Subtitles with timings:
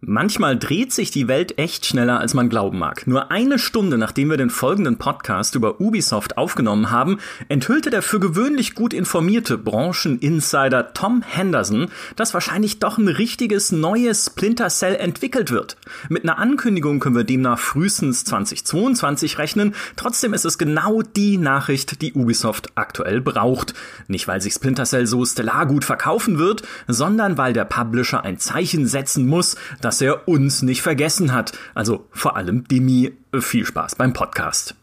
[0.00, 3.08] Manchmal dreht sich die Welt echt schneller, als man glauben mag.
[3.08, 8.20] Nur eine Stunde nachdem wir den folgenden Podcast über Ubisoft aufgenommen haben, enthüllte der für
[8.20, 15.50] gewöhnlich gut informierte Brancheninsider Tom Henderson, dass wahrscheinlich doch ein richtiges neues Splinter Cell entwickelt
[15.50, 15.76] wird.
[16.08, 19.74] Mit einer Ankündigung können wir demnach frühestens 2022 rechnen.
[19.96, 23.74] Trotzdem ist es genau die Nachricht, die Ubisoft aktuell braucht.
[24.06, 28.38] Nicht weil sich Splinter Cell so stellar gut verkaufen wird, sondern weil der Publisher ein
[28.38, 29.56] Zeichen setzen muss,
[29.88, 31.56] dass er uns nicht vergessen hat.
[31.74, 33.14] Also vor allem Demi.
[33.40, 34.74] Viel Spaß beim Podcast.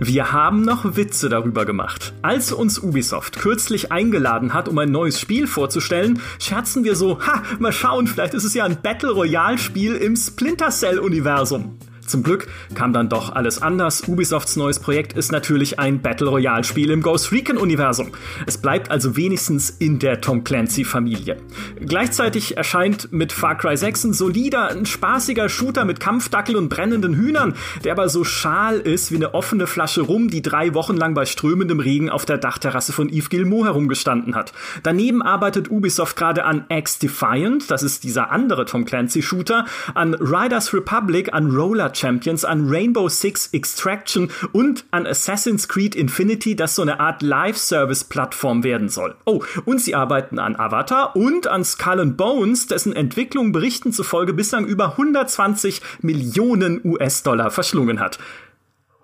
[0.00, 2.14] Wir haben noch Witze darüber gemacht.
[2.22, 7.42] Als uns Ubisoft kürzlich eingeladen hat, um ein neues Spiel vorzustellen, scherzen wir so, ha,
[7.58, 11.76] mal schauen, vielleicht ist es ja ein Battle Royale Spiel im Splinter Cell Universum.
[12.12, 14.06] Zum Glück kam dann doch alles anders.
[14.06, 18.10] Ubisofts neues Projekt ist natürlich ein Battle Royale Spiel im Ghost Recon Universum.
[18.46, 21.38] Es bleibt also wenigstens in der Tom Clancy Familie.
[21.80, 27.14] Gleichzeitig erscheint mit Far Cry 6 ein solider, ein spaßiger Shooter mit Kampfdackel und brennenden
[27.14, 31.14] Hühnern, der aber so schal ist wie eine offene Flasche Rum, die drei Wochen lang
[31.14, 34.52] bei strömendem Regen auf der Dachterrasse von Yves Gilmour herumgestanden hat.
[34.82, 40.12] Daneben arbeitet Ubisoft gerade an X Defiant, das ist dieser andere Tom Clancy Shooter, an
[40.12, 46.74] Riders Republic, an Roller Champions, an Rainbow Six Extraction und an Assassin's Creed Infinity, das
[46.74, 49.14] so eine Art Live-Service-Plattform werden soll.
[49.24, 54.32] Oh, und sie arbeiten an Avatar und an Skull and Bones, dessen Entwicklung Berichten zufolge
[54.32, 58.18] bislang über 120 Millionen US-Dollar verschlungen hat.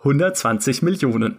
[0.01, 1.39] 120 Millionen.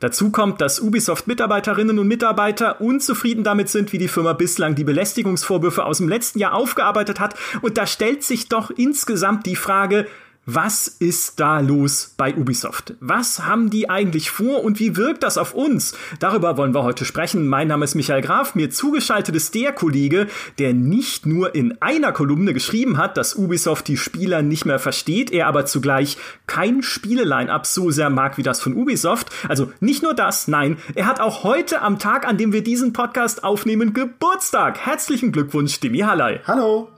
[0.00, 5.84] Dazu kommt, dass Ubisoft-Mitarbeiterinnen und Mitarbeiter unzufrieden damit sind, wie die Firma bislang die Belästigungsvorwürfe
[5.84, 7.34] aus dem letzten Jahr aufgearbeitet hat.
[7.62, 10.06] Und da stellt sich doch insgesamt die Frage,
[10.50, 12.94] was ist da los bei Ubisoft?
[13.00, 15.94] Was haben die eigentlich vor und wie wirkt das auf uns?
[16.20, 17.46] Darüber wollen wir heute sprechen.
[17.46, 18.54] Mein Name ist Michael Graf.
[18.54, 20.26] Mir zugeschaltet ist der Kollege,
[20.58, 25.30] der nicht nur in einer Kolumne geschrieben hat, dass Ubisoft die Spieler nicht mehr versteht,
[25.32, 29.28] er aber zugleich kein Spieleline-up so sehr mag wie das von Ubisoft.
[29.50, 32.94] Also nicht nur das, nein, er hat auch heute am Tag, an dem wir diesen
[32.94, 34.78] Podcast aufnehmen, Geburtstag.
[34.78, 36.40] Herzlichen Glückwunsch, Demi Hallei.
[36.46, 36.88] Hallo.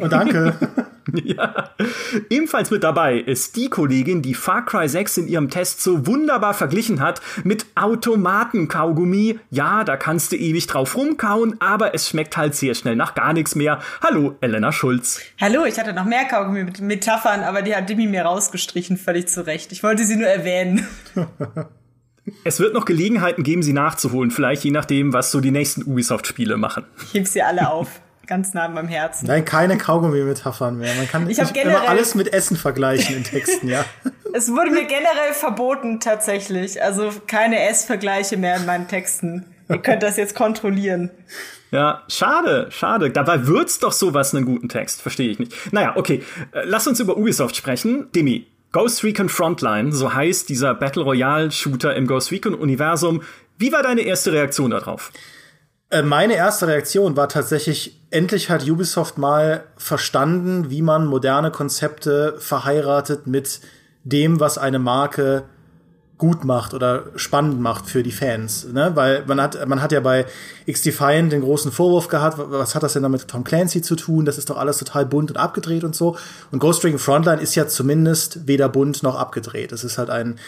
[0.00, 0.54] Und danke.
[1.24, 1.70] ja.
[2.30, 6.54] Ebenfalls mit dabei ist die Kollegin, die Far Cry 6 in ihrem Test so wunderbar
[6.54, 9.38] verglichen hat mit Automatenkaugummi.
[9.50, 13.32] Ja, da kannst du ewig drauf rumkauen, aber es schmeckt halt sehr schnell nach gar
[13.32, 13.80] nichts mehr.
[14.02, 15.20] Hallo, Elena Schulz.
[15.40, 19.28] Hallo, ich hatte noch mehr Kaugummi mit Metaphern, aber die hat Dimi mir rausgestrichen, völlig
[19.28, 19.72] zu Recht.
[19.72, 20.86] Ich wollte sie nur erwähnen.
[22.44, 26.58] Es wird noch Gelegenheiten geben, sie nachzuholen, vielleicht je nachdem, was so die nächsten Ubisoft-Spiele
[26.58, 26.84] machen.
[27.06, 29.26] Ich heb sie alle auf ganz nah an meinem Herzen.
[29.26, 30.94] Nein, keine Kaugummi-Metaphern mehr.
[30.94, 33.84] Man kann ich nicht immer alles mit Essen vergleichen in Texten, ja.
[34.34, 36.80] es wurde mir generell verboten, tatsächlich.
[36.82, 39.46] Also keine Essvergleiche mehr in meinen Texten.
[39.68, 41.10] Ihr könnt das jetzt kontrollieren.
[41.70, 43.10] Ja, schade, schade.
[43.10, 45.02] Dabei wird's doch sowas einen guten Text.
[45.02, 45.52] Verstehe ich nicht.
[45.72, 46.22] Naja, okay.
[46.52, 48.10] Äh, lass uns über Ubisoft sprechen.
[48.14, 53.22] Demi, Ghost Recon Frontline, so heißt dieser Battle Royale Shooter im Ghost Recon Universum.
[53.58, 55.10] Wie war deine erste Reaktion darauf?
[55.90, 62.36] Äh, meine erste Reaktion war tatsächlich, endlich hat Ubisoft mal verstanden, wie man moderne Konzepte
[62.38, 63.60] verheiratet mit
[64.04, 65.44] dem, was eine Marke
[66.16, 68.90] gut macht oder spannend macht für die Fans, ne?
[68.94, 70.26] Weil man hat man hat ja bei
[70.66, 74.24] X-Defiant den großen Vorwurf gehabt, was hat das denn damit mit Tom Clancy zu tun?
[74.24, 76.16] Das ist doch alles total bunt und abgedreht und so.
[76.50, 79.70] Und Ghost Recon Frontline ist ja zumindest weder bunt noch abgedreht.
[79.70, 80.40] Es ist halt ein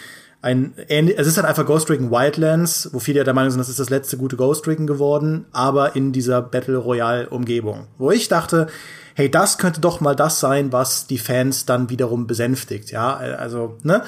[0.42, 3.68] ein es ist halt einfach Ghost Recon Wildlands, wo viele ja der Meinung sind, das
[3.68, 7.88] ist das letzte gute Ghost Recon geworden, aber in dieser Battle Royale Umgebung.
[7.98, 8.68] Wo ich dachte,
[9.14, 13.76] hey, das könnte doch mal das sein, was die Fans dann wiederum besänftigt, ja, also,
[13.82, 14.02] ne?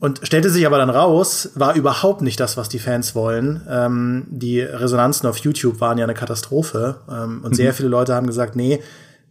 [0.00, 3.66] Und stellte sich aber dann raus, war überhaupt nicht das, was die Fans wollen.
[3.68, 7.00] Ähm, die Resonanzen auf YouTube waren ja eine Katastrophe.
[7.10, 7.54] Ähm, und mhm.
[7.54, 8.80] sehr viele Leute haben gesagt, nee,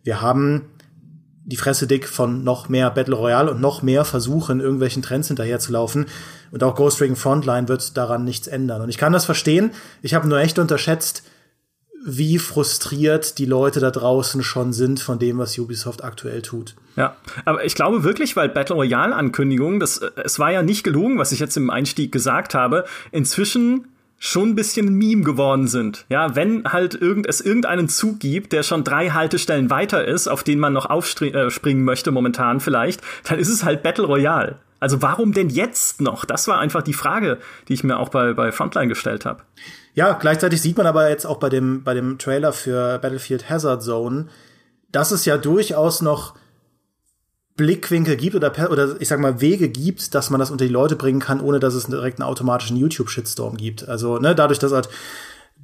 [0.04, 0.66] wir haben
[1.48, 6.06] die Fresse dick von noch mehr Battle Royale und noch mehr versuchen, irgendwelchen Trends hinterherzulaufen.
[6.52, 8.82] Und auch Ghost Recon Frontline wird daran nichts ändern.
[8.82, 9.72] Und ich kann das verstehen.
[10.02, 11.24] Ich habe nur echt unterschätzt,
[12.06, 16.76] wie frustriert die Leute da draußen schon sind von dem, was Ubisoft aktuell tut.
[16.98, 17.16] Ja,
[17.46, 21.32] aber ich glaube wirklich, weil Battle Royale Ankündigungen, das es war ja nicht gelogen, was
[21.32, 22.84] ich jetzt im Einstieg gesagt habe.
[23.12, 23.88] Inzwischen
[24.20, 26.06] schon ein bisschen Meme geworden sind.
[26.10, 30.44] Ja, wenn halt irgend, es irgendeinen Zug gibt, der schon drei Haltestellen weiter ist, auf
[30.44, 34.58] den man noch aufspringen äh, möchte momentan vielleicht, dann ist es halt Battle Royale.
[34.80, 36.26] Also warum denn jetzt noch?
[36.26, 39.44] Das war einfach die Frage, die ich mir auch bei, bei Frontline gestellt habe.
[39.96, 43.82] Ja, gleichzeitig sieht man aber jetzt auch bei dem, bei dem Trailer für Battlefield Hazard
[43.82, 44.28] Zone,
[44.92, 46.36] dass es ja durchaus noch
[47.58, 50.96] Blickwinkel gibt oder, oder ich sag mal Wege gibt, dass man das unter die Leute
[50.96, 53.90] bringen kann, ohne dass es direkt einen automatischen YouTube-Shitstorm gibt.
[53.90, 54.90] Also ne, dadurch, dass halt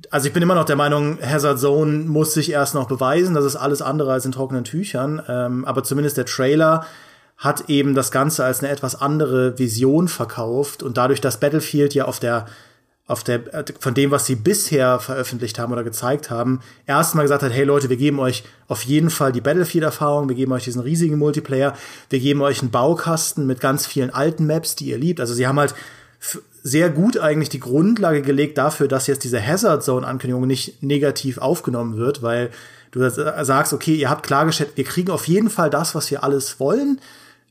[0.09, 3.35] also ich bin immer noch der Meinung, Hazard Zone muss sich erst noch beweisen.
[3.35, 5.21] Das ist alles andere als in trockenen Tüchern.
[5.27, 6.85] Ähm, aber zumindest der Trailer
[7.37, 10.83] hat eben das Ganze als eine etwas andere Vision verkauft.
[10.83, 12.47] Und dadurch, dass Battlefield ja auf der
[13.05, 13.41] auf der,
[13.79, 17.89] von dem, was sie bisher veröffentlicht haben oder gezeigt haben, erstmal gesagt hat, hey Leute,
[17.89, 21.75] wir geben euch auf jeden Fall die Battlefield-Erfahrung, wir geben euch diesen riesigen Multiplayer,
[22.09, 25.19] wir geben euch einen Baukasten mit ganz vielen alten Maps, die ihr liebt.
[25.19, 25.75] Also sie haben halt
[26.63, 31.37] sehr gut eigentlich die Grundlage gelegt dafür, dass jetzt diese Hazard Zone Ankündigung nicht negativ
[31.39, 32.51] aufgenommen wird, weil
[32.91, 36.61] du sagst, okay, ihr habt klargestellt, wir kriegen auf jeden Fall das, was wir alles
[36.61, 37.01] wollen,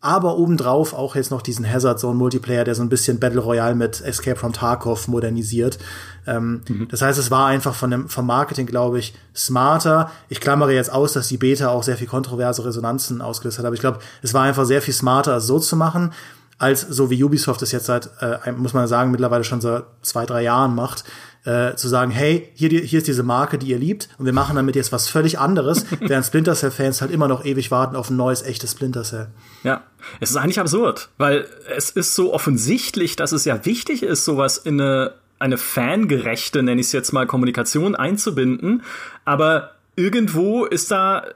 [0.03, 3.77] aber obendrauf auch jetzt noch diesen Hazard Zone Multiplayer, der so ein bisschen Battle Royale
[3.77, 5.79] mit Escape from Tarkov modernisiert.
[6.27, 6.89] Ähm, mhm.
[6.91, 10.11] Das heißt, es war einfach von dem, vom Marketing, glaube ich, smarter.
[10.29, 13.75] Ich klammere jetzt aus, dass die Beta auch sehr viel kontroverse Resonanzen ausgelöst hat, aber
[13.75, 16.13] ich glaube, es war einfach sehr viel smarter, so zu machen
[16.59, 20.27] als so wie Ubisoft es jetzt seit, äh, muss man sagen, mittlerweile schon seit zwei,
[20.27, 21.03] drei Jahren macht,
[21.45, 24.57] äh, zu sagen, hey, hier, hier ist diese Marke, die ihr liebt, und wir machen
[24.57, 28.17] damit jetzt was völlig anderes, während Splinter Cell-Fans halt immer noch ewig warten auf ein
[28.17, 29.29] neues, echtes Splinter Cell.
[29.65, 29.83] Ja,
[30.21, 31.47] es ist eigentlich absurd, weil
[31.77, 36.81] es ist so offensichtlich, dass es ja wichtig ist, sowas in eine, eine fangerechte, nenne
[36.81, 38.83] ich es jetzt mal, Kommunikation einzubinden,
[39.25, 41.27] aber irgendwo ist da,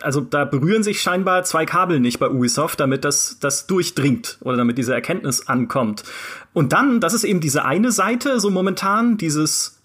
[0.00, 4.56] also da berühren sich scheinbar zwei Kabel nicht bei Ubisoft, damit das, das durchdringt oder
[4.56, 6.04] damit diese Erkenntnis ankommt.
[6.52, 9.75] Und dann, das ist eben diese eine Seite, so momentan, dieses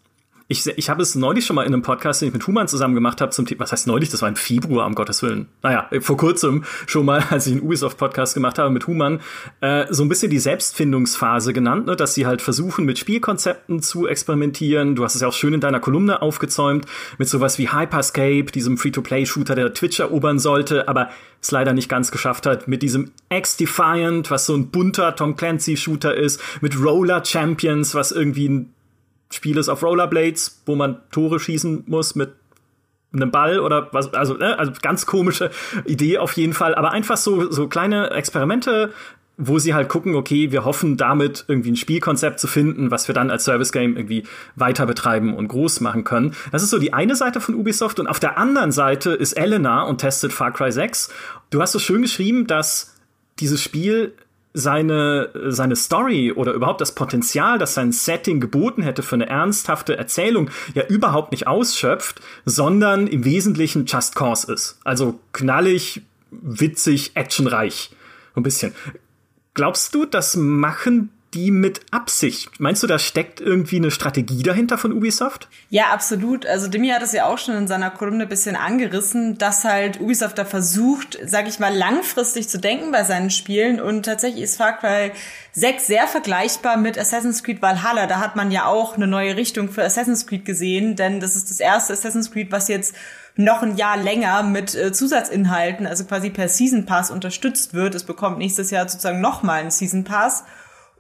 [0.51, 2.93] ich, ich habe es neulich schon mal in einem Podcast, den ich mit Human zusammen
[2.93, 5.47] gemacht habe, zum Thema, was heißt neulich, das war im Februar, um Gottes Willen.
[5.63, 9.21] Naja, vor kurzem schon mal, als ich einen Ubisoft-Podcast gemacht habe mit Human,
[9.61, 14.07] äh, so ein bisschen die Selbstfindungsphase genannt, ne, dass sie halt versuchen, mit Spielkonzepten zu
[14.07, 14.95] experimentieren.
[14.95, 16.85] Du hast es ja auch schön in deiner Kolumne aufgezäumt,
[17.17, 21.11] mit sowas wie Hyperscape, diesem Free-to-Play-Shooter, der Twitch erobern sollte, aber
[21.41, 26.13] es leider nicht ganz geschafft hat, mit diesem X-Defiant, was so ein bunter Tom Clancy-Shooter
[26.13, 28.73] ist, mit Roller Champions, was irgendwie ein
[29.31, 32.33] Spiel ist auf Rollerblades, wo man Tore schießen muss mit
[33.13, 35.51] einem Ball oder was, also, ne, also ganz komische
[35.85, 38.93] Idee auf jeden Fall, aber einfach so, so kleine Experimente,
[39.37, 43.15] wo sie halt gucken, okay, wir hoffen damit irgendwie ein Spielkonzept zu finden, was wir
[43.15, 44.23] dann als Service Game irgendwie
[44.55, 46.35] weiter betreiben und groß machen können.
[46.51, 49.83] Das ist so die eine Seite von Ubisoft und auf der anderen Seite ist Elena
[49.83, 51.11] und testet Far Cry 6.
[51.49, 52.95] Du hast so schön geschrieben, dass
[53.39, 54.13] dieses Spiel
[54.53, 59.97] seine, seine Story oder überhaupt das Potenzial, das sein Setting geboten hätte für eine ernsthafte
[59.97, 64.79] Erzählung, ja überhaupt nicht ausschöpft, sondern im Wesentlichen Just Cause ist.
[64.83, 66.01] Also knallig,
[66.31, 67.91] witzig, actionreich.
[68.35, 68.73] Ein bisschen.
[69.53, 72.59] Glaubst du, das machen die mit Absicht.
[72.59, 75.47] Meinst du, da steckt irgendwie eine Strategie dahinter von Ubisoft?
[75.69, 76.45] Ja, absolut.
[76.45, 80.01] Also Demi hat es ja auch schon in seiner Kolumne ein bisschen angerissen, dass halt
[80.01, 84.57] Ubisoft da versucht, sag ich mal, langfristig zu denken bei seinen Spielen und tatsächlich ist
[84.57, 85.11] Far Cry
[85.53, 88.07] 6 sehr vergleichbar mit Assassin's Creed Valhalla.
[88.07, 91.49] Da hat man ja auch eine neue Richtung für Assassin's Creed gesehen, denn das ist
[91.49, 92.93] das erste Assassin's Creed, was jetzt
[93.35, 97.95] noch ein Jahr länger mit äh, Zusatzinhalten, also quasi per Season Pass unterstützt wird.
[97.95, 100.43] Es bekommt nächstes Jahr sozusagen nochmal einen Season Pass.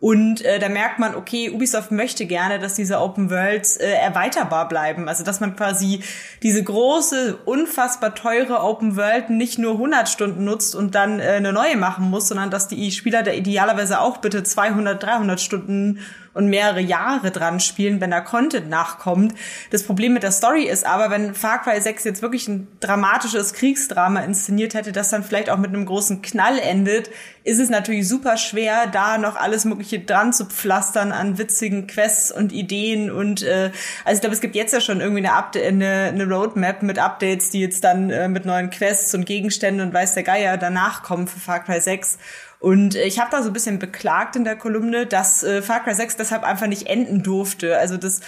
[0.01, 4.67] Und äh, da merkt man, okay, Ubisoft möchte gerne, dass diese Open Worlds äh, erweiterbar
[4.67, 5.07] bleiben.
[5.07, 6.01] Also dass man quasi
[6.41, 11.53] diese große, unfassbar teure Open World nicht nur 100 Stunden nutzt und dann äh, eine
[11.53, 15.99] neue machen muss, sondern dass die Spieler da idealerweise auch bitte 200, 300 Stunden
[16.33, 19.33] und mehrere Jahre dran spielen, wenn da Content nachkommt.
[19.69, 23.53] Das Problem mit der Story ist aber, wenn Far Cry 6 jetzt wirklich ein dramatisches
[23.53, 27.09] Kriegsdrama inszeniert hätte, das dann vielleicht auch mit einem großen Knall endet,
[27.43, 32.31] ist es natürlich super schwer, da noch alles Mögliche dran zu pflastern an witzigen Quests
[32.31, 33.71] und Ideen und äh,
[34.05, 36.99] also ich glaube, es gibt jetzt ja schon irgendwie eine, Update, eine, eine Roadmap mit
[36.99, 41.03] Updates, die jetzt dann äh, mit neuen Quests und Gegenständen und weiß der Geier danach
[41.03, 42.19] kommen für Far Cry 6.
[42.61, 45.83] Und äh, ich habe da so ein bisschen beklagt in der Kolumne, dass äh, Far
[45.83, 47.77] Cry 6 deshalb einfach nicht enden durfte.
[47.77, 48.21] Also das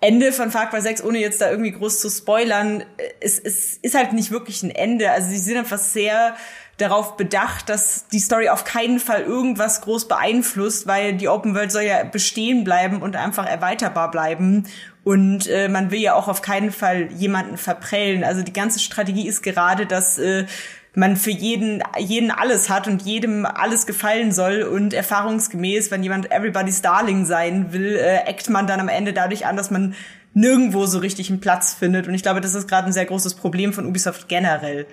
[0.00, 2.82] Ende von Far Cry 6, ohne jetzt da irgendwie groß zu spoilern,
[3.20, 5.10] es, äh, es ist halt nicht wirklich ein Ende.
[5.10, 6.34] Also sie sind einfach sehr
[6.78, 11.70] darauf bedacht, dass die Story auf keinen Fall irgendwas groß beeinflusst, weil die Open World
[11.70, 14.66] soll ja bestehen bleiben und einfach erweiterbar bleiben.
[15.04, 18.24] Und äh, man will ja auch auf keinen Fall jemanden verprellen.
[18.24, 20.46] Also die ganze Strategie ist gerade, dass äh,
[20.94, 26.30] man für jeden, jeden alles hat und jedem alles gefallen soll und erfahrungsgemäß, wenn jemand
[26.30, 29.94] Everybody's Darling sein will, äh, eckt man dann am Ende dadurch an, dass man
[30.34, 32.06] nirgendwo so richtig einen Platz findet.
[32.06, 34.86] Und ich glaube, das ist gerade ein sehr großes Problem von Ubisoft generell.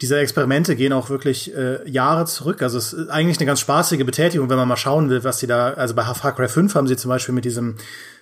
[0.00, 2.62] Diese Experimente gehen auch wirklich äh, Jahre zurück.
[2.62, 5.46] Also es ist eigentlich eine ganz spaßige Betätigung, wenn man mal schauen will, was sie
[5.46, 7.76] da, also bei Far Cry 5 haben sie zum Beispiel mit diesem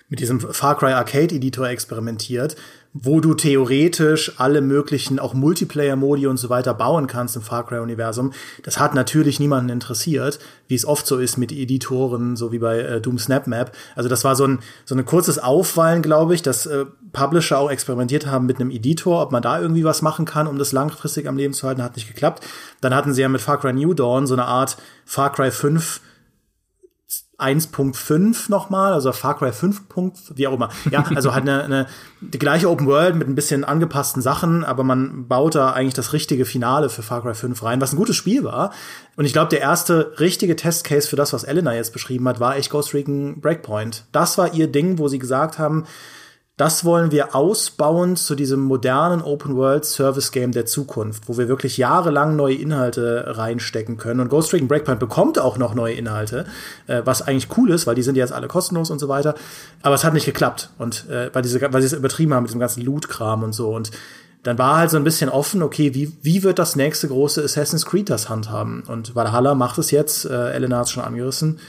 [0.09, 2.55] mit diesem Far Cry Arcade Editor experimentiert,
[2.93, 8.33] wo du theoretisch alle möglichen auch Multiplayer-Modi und so weiter bauen kannst im Far Cry-Universum.
[8.63, 12.79] Das hat natürlich niemanden interessiert, wie es oft so ist mit Editoren, so wie bei
[12.79, 13.71] äh, Doom Snap Map.
[13.95, 17.69] Also das war so ein, so ein kurzes Aufwallen, glaube ich, dass äh, Publisher auch
[17.69, 21.27] experimentiert haben mit einem Editor, ob man da irgendwie was machen kann, um das langfristig
[21.27, 22.43] am Leben zu halten, hat nicht geklappt.
[22.81, 26.01] Dann hatten sie ja mit Far Cry New Dawn so eine Art Far Cry 5
[27.39, 29.81] 1.5 nochmal, also Far Cry 5.
[30.35, 30.69] wie auch immer.
[30.91, 31.87] Ja, also hat eine, eine
[32.21, 36.13] die gleiche Open World mit ein bisschen angepassten Sachen, aber man baut da eigentlich das
[36.13, 38.71] richtige Finale für Far Cry 5 rein, was ein gutes Spiel war.
[39.15, 42.57] Und ich glaube, der erste richtige Testcase für das, was Elena jetzt beschrieben hat, war
[42.57, 44.05] echt Ghost Recon Breakpoint.
[44.11, 45.85] Das war ihr Ding, wo sie gesagt haben,
[46.59, 51.47] das wollen wir ausbauen zu diesem modernen Open World Service Game der Zukunft, wo wir
[51.47, 54.19] wirklich jahrelang neue Inhalte reinstecken können.
[54.19, 56.45] Und Ghost Recon Breakpoint bekommt auch noch neue Inhalte,
[56.87, 59.35] äh, was eigentlich cool ist, weil die sind jetzt alle kostenlos und so weiter.
[59.83, 62.51] Aber es hat nicht geklappt und äh, weil diese, weil sie es übertrieben haben mit
[62.51, 63.91] dem ganzen Loot-Kram und so und
[64.43, 67.85] dann war halt so ein bisschen offen, okay, wie, wie wird das nächste große Assassin's
[67.85, 68.83] Creed das handhaben?
[68.85, 71.59] Und Valhalla macht es jetzt, äh, Elena hat es schon angerissen,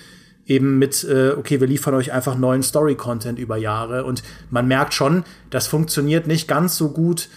[0.47, 4.04] eben mit, äh, okay, wir liefern euch einfach neuen Story-Content über Jahre.
[4.04, 7.28] Und man merkt schon, das funktioniert nicht ganz so gut,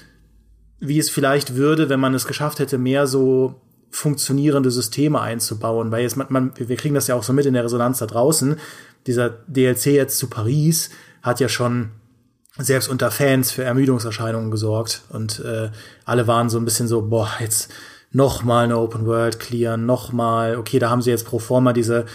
[0.80, 5.92] wie es vielleicht würde, wenn man es geschafft hätte, mehr so funktionierende Systeme einzubauen.
[5.92, 8.08] Weil jetzt man, man wir kriegen das ja auch so mit in der Resonanz da
[8.08, 8.58] draußen.
[9.06, 10.90] Dieser DLC jetzt zu Paris
[11.22, 11.92] hat ja schon
[12.58, 15.72] selbst unter Fans für Ermüdungserscheinungen gesorgt und äh,
[16.06, 17.74] alle waren so ein bisschen so, boah, jetzt
[18.12, 21.74] noch mal eine Open World clearen, noch mal, okay, da haben sie jetzt pro forma
[21.74, 22.06] diese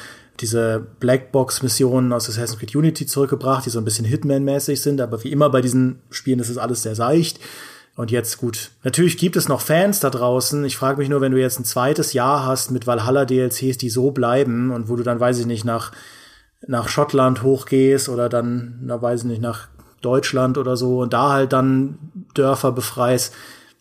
[0.40, 5.32] diese Blackbox-Missionen aus Assassin's Creed Unity zurückgebracht, die so ein bisschen Hitman-mäßig sind, aber wie
[5.32, 7.40] immer bei diesen Spielen ist es alles sehr seicht.
[7.96, 8.70] Und jetzt gut.
[8.84, 10.64] Natürlich gibt es noch Fans da draußen.
[10.64, 13.90] Ich frage mich nur, wenn du jetzt ein zweites Jahr hast mit Valhalla DLCs, die
[13.90, 15.90] so bleiben und wo du dann, weiß ich nicht, nach,
[16.64, 19.66] nach Schottland hochgehst oder dann, na, weiß ich nicht, nach
[20.00, 21.98] Deutschland oder so und da halt dann
[22.34, 23.34] Dörfer befreist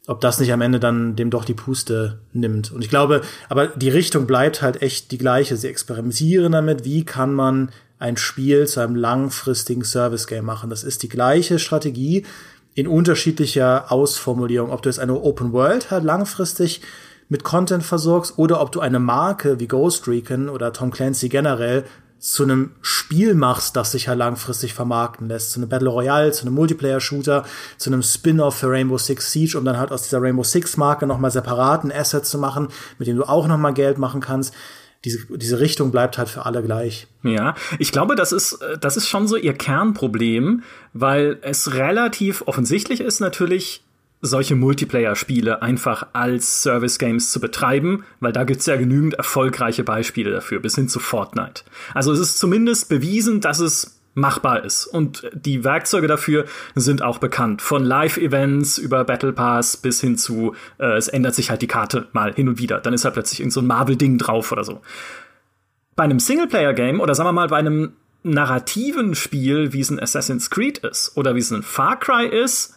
[0.08, 2.72] ob das nicht am Ende dann dem doch die Puste nimmt.
[2.72, 5.58] Und ich glaube, aber die Richtung bleibt halt echt die gleiche.
[5.58, 10.70] Sie experimentieren damit, wie kann man ein Spiel zu einem langfristigen Service-Game machen.
[10.70, 12.26] Das ist die gleiche Strategie
[12.74, 14.72] in unterschiedlicher Ausformulierung.
[14.72, 16.82] Ob du jetzt eine Open World halt langfristig
[17.28, 21.84] mit Content versorgst oder ob du eine Marke wie Ghost Recon oder Tom Clancy generell
[22.20, 26.46] zu einem Spiel machst, das sich ja langfristig vermarkten lässt, zu einem Battle Royale, zu
[26.46, 27.46] einem Multiplayer-Shooter,
[27.78, 31.32] zu einem Spin-off für Rainbow Six Siege, um dann halt aus dieser Rainbow Six-Marke nochmal
[31.32, 34.54] separaten Asset zu machen, mit dem du auch nochmal Geld machen kannst.
[35.06, 37.08] Diese, diese Richtung bleibt halt für alle gleich.
[37.22, 43.00] Ja, ich glaube, das ist, das ist schon so ihr Kernproblem, weil es relativ offensichtlich
[43.02, 43.84] ist natürlich,
[44.22, 50.60] solche Multiplayer-Spiele einfach als Service-Games zu betreiben, weil da gibt's ja genügend erfolgreiche Beispiele dafür,
[50.60, 51.64] bis hin zu Fortnite.
[51.94, 54.88] Also es ist zumindest bewiesen, dass es machbar ist.
[54.88, 57.62] Und die Werkzeuge dafür sind auch bekannt.
[57.62, 62.08] Von Live-Events über Battle Pass bis hin zu, äh, es ändert sich halt die Karte
[62.14, 62.80] mal hin und wieder.
[62.80, 64.82] Dann ist halt plötzlich irgend so ein Marvel-Ding drauf oder so.
[65.96, 67.94] Bei einem Singleplayer-Game oder sagen wir mal bei einem
[68.24, 72.77] narrativen Spiel, wie es ein Assassin's Creed ist oder wie es ein Far Cry ist,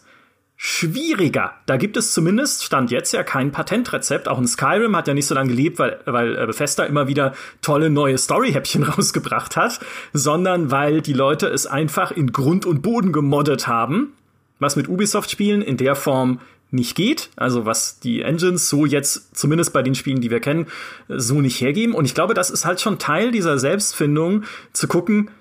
[0.63, 1.53] schwieriger.
[1.65, 4.27] Da gibt es zumindest, stand jetzt ja kein Patentrezept.
[4.27, 7.33] Auch in Skyrim hat ja nicht so lange gelebt, weil, weil äh, Bethesda immer wieder
[7.63, 9.79] tolle neue Story-Häppchen rausgebracht hat,
[10.13, 14.13] sondern weil die Leute es einfach in Grund und Boden gemoddet haben,
[14.59, 16.39] was mit Ubisoft-Spielen in der Form
[16.69, 20.67] nicht geht, also was die Engines so jetzt zumindest bei den Spielen, die wir kennen,
[21.07, 21.95] so nicht hergeben.
[21.95, 25.31] Und ich glaube, das ist halt schon Teil dieser Selbstfindung, zu gucken,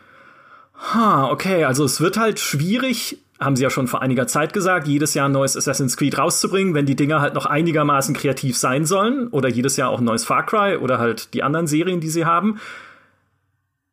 [0.94, 4.86] ha, okay, also es wird halt schwierig, haben sie ja schon vor einiger Zeit gesagt,
[4.86, 8.84] jedes Jahr ein neues Assassin's Creed rauszubringen, wenn die Dinger halt noch einigermaßen kreativ sein
[8.84, 9.28] sollen.
[9.28, 12.26] Oder jedes Jahr auch ein neues Far Cry oder halt die anderen Serien, die sie
[12.26, 12.60] haben.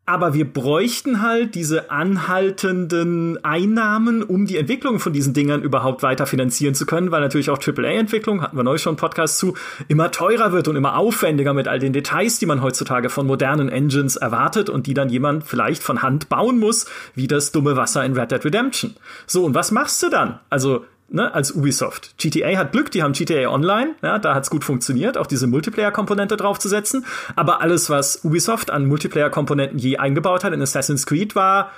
[0.09, 6.25] Aber wir bräuchten halt diese anhaltenden Einnahmen, um die Entwicklung von diesen Dingern überhaupt weiter
[6.25, 9.55] finanzieren zu können, weil natürlich auch AAA-Entwicklung, hatten wir neulich schon einen Podcast zu,
[9.89, 13.67] immer teurer wird und immer aufwendiger mit all den Details, die man heutzutage von modernen
[13.67, 18.05] Engines erwartet und die dann jemand vielleicht von Hand bauen muss, wie das dumme Wasser
[18.05, 18.95] in Red Dead Redemption.
[19.25, 20.39] So, und was machst du dann?
[20.49, 22.17] Also, ne, als Ubisoft.
[22.17, 26.37] GTA hat Glück, die haben GTA Online, ja, da hat's gut funktioniert, auch diese Multiplayer-Komponente
[26.37, 27.05] draufzusetzen.
[27.35, 31.71] Aber alles, was Ubisoft an Multiplayer-Komponenten je eingebaut hat in Assassin's Creed, war,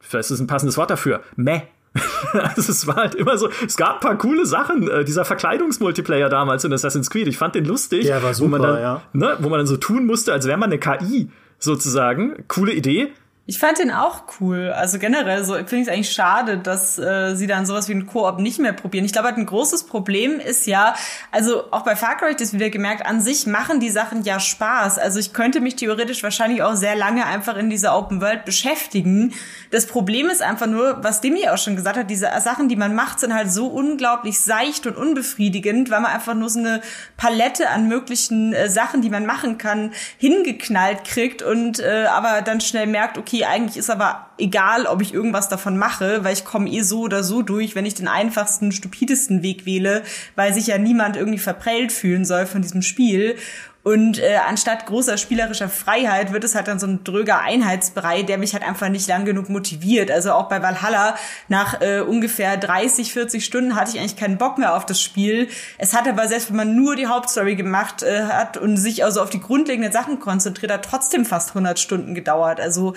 [0.00, 1.62] vielleicht ist es ein passendes Wort dafür, meh.
[2.32, 6.28] also es war halt immer so, es gab ein paar coole Sachen, äh, dieser Verkleidungsmultiplayer
[6.28, 8.06] damals in Assassin's Creed, ich fand den lustig.
[8.06, 9.02] Der war super, wo man dann, ja.
[9.12, 12.44] Ne, wo man dann so tun musste, als wäre man eine KI sozusagen.
[12.46, 13.12] Coole Idee
[13.50, 14.70] Ich fand den auch cool.
[14.70, 18.06] Also generell so finde ich es eigentlich schade, dass äh, sie dann sowas wie ein
[18.06, 19.04] Koop nicht mehr probieren.
[19.04, 20.94] Ich glaube, halt ein großes Problem ist ja,
[21.32, 25.00] also auch bei Far Cry das wieder gemerkt, an sich machen die Sachen ja Spaß.
[25.00, 29.34] Also ich könnte mich theoretisch wahrscheinlich auch sehr lange einfach in dieser Open World beschäftigen.
[29.72, 32.94] Das Problem ist einfach nur, was Demi auch schon gesagt hat, diese Sachen, die man
[32.94, 36.82] macht, sind halt so unglaublich seicht und unbefriedigend, weil man einfach nur so eine
[37.16, 42.60] Palette an möglichen äh, Sachen, die man machen kann, hingeknallt kriegt und äh, aber dann
[42.60, 46.70] schnell merkt, okay, eigentlich ist aber egal, ob ich irgendwas davon mache, weil ich komme
[46.70, 50.02] eh so oder so durch, wenn ich den einfachsten, stupidesten Weg wähle,
[50.36, 53.36] weil sich ja niemand irgendwie verprellt fühlen soll von diesem Spiel.
[53.82, 58.36] Und äh, anstatt großer spielerischer Freiheit wird es halt dann so ein dröger Einheitsbrei, der
[58.36, 60.10] mich halt einfach nicht lang genug motiviert.
[60.10, 61.16] Also auch bei Valhalla
[61.48, 65.48] nach äh, ungefähr 30, 40 Stunden hatte ich eigentlich keinen Bock mehr auf das Spiel.
[65.78, 69.22] Es hat aber selbst wenn man nur die Hauptstory gemacht äh, hat und sich also
[69.22, 72.60] auf die grundlegenden Sachen konzentriert hat, trotzdem fast 100 Stunden gedauert.
[72.60, 72.92] Also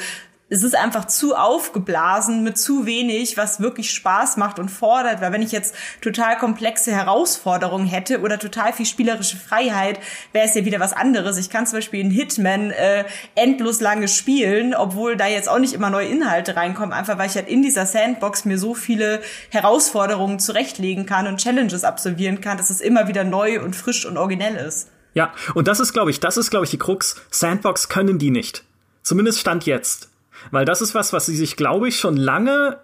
[0.53, 5.19] es ist einfach zu aufgeblasen mit zu wenig, was wirklich Spaß macht und fordert.
[5.19, 9.99] Weil wenn ich jetzt total komplexe Herausforderungen hätte oder total viel spielerische Freiheit,
[10.31, 11.39] wäre es ja wieder was anderes.
[11.39, 15.73] Ich kann zum Beispiel in Hitman äh, endlos lange spielen, obwohl da jetzt auch nicht
[15.73, 20.37] immer neue Inhalte reinkommen, einfach weil ich halt in dieser Sandbox mir so viele Herausforderungen
[20.37, 24.55] zurechtlegen kann und Challenges absolvieren kann, dass es immer wieder neu und frisch und originell
[24.55, 24.89] ist.
[25.15, 27.15] Ja, und das ist, glaube ich, das ist, glaube ich, die Krux.
[27.31, 28.63] Sandbox können die nicht.
[29.01, 30.12] Zumindest Stand jetzt.
[30.51, 32.77] Weil das ist was, was sie sich, glaube ich, schon lange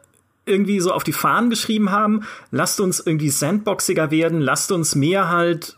[0.45, 2.23] irgendwie so auf die Fahnen geschrieben haben.
[2.51, 5.77] Lasst uns irgendwie sandboxiger werden, lasst uns mehr halt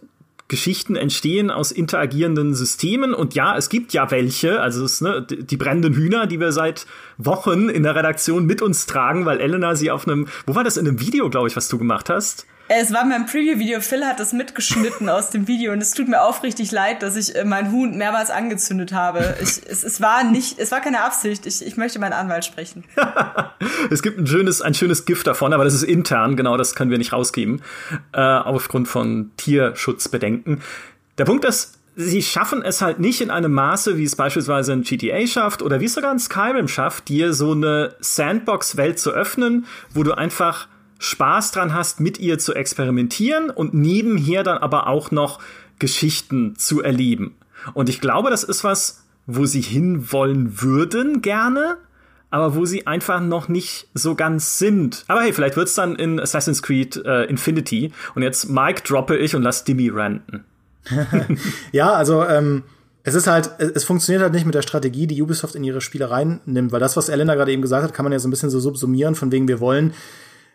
[0.51, 3.13] Geschichten entstehen aus interagierenden Systemen.
[3.13, 6.87] Und ja, es gibt ja welche, also es, ne, die brennenden Hühner, die wir seit
[7.17, 10.75] Wochen in der Redaktion mit uns tragen, weil Elena sie auf einem, wo war das
[10.75, 12.47] in einem Video, glaube ich, was du gemacht hast?
[12.73, 13.81] Es war mein Preview-Video.
[13.81, 17.35] Phil hat das mitgeschnitten aus dem Video und es tut mir aufrichtig leid, dass ich
[17.35, 19.35] äh, meinen Huhn mehrmals angezündet habe.
[19.41, 21.45] Ich, es, es war nicht, es war keine Absicht.
[21.45, 22.85] Ich, ich möchte meinen Anwalt sprechen.
[23.89, 26.37] es gibt ein schönes, ein schönes Gift davon, aber das ist intern.
[26.37, 27.61] Genau, das können wir nicht rausgeben
[28.13, 30.61] äh, aufgrund von Tierschutzbedenken.
[31.17, 34.83] Der Punkt ist, sie schaffen es halt nicht in einem Maße, wie es beispielsweise ein
[34.83, 39.65] GTA schafft oder wie es sogar ein Skyrim schafft, dir so eine Sandbox-Welt zu öffnen,
[39.93, 40.69] wo du einfach
[41.01, 45.39] Spaß dran hast, mit ihr zu experimentieren und nebenher dann aber auch noch
[45.79, 47.35] Geschichten zu erleben.
[47.73, 51.77] Und ich glaube, das ist was, wo sie hinwollen würden gerne,
[52.29, 55.03] aber wo sie einfach noch nicht so ganz sind.
[55.07, 57.91] Aber hey, vielleicht wird's dann in Assassin's Creed äh, Infinity.
[58.13, 60.45] Und jetzt Mike droppe ich und lass Dimmy ranten.
[61.71, 62.61] ja, also ähm,
[63.01, 66.11] es ist halt, es funktioniert halt nicht mit der Strategie, die Ubisoft in ihre Spiele
[66.11, 68.51] reinnimmt, weil das, was Elena gerade eben gesagt hat, kann man ja so ein bisschen
[68.51, 69.95] so subsumieren, von wegen wir wollen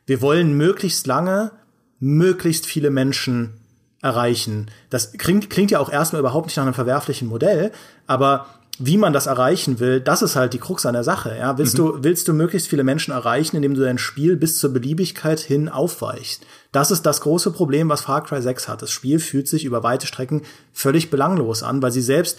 [0.07, 1.53] wir wollen möglichst lange
[1.99, 3.55] möglichst viele Menschen
[4.03, 4.71] erreichen.
[4.91, 7.73] Das klingt, klingt ja auch erstmal überhaupt nicht nach einem verwerflichen Modell,
[8.07, 8.47] aber
[8.79, 11.35] wie man das erreichen will, das ist halt die Krux an der Sache.
[11.37, 11.57] Ja?
[11.57, 11.79] Willst, mhm.
[11.79, 15.71] du, willst du möglichst viele Menschen erreichen, indem du dein Spiel bis zur Beliebigkeit hin
[15.71, 16.45] aufweichst?
[16.73, 18.83] Das ist das große Problem, was Far Cry 6 hat.
[18.83, 20.43] Das Spiel fühlt sich über weite Strecken
[20.73, 22.39] völlig belanglos an, weil sie selbst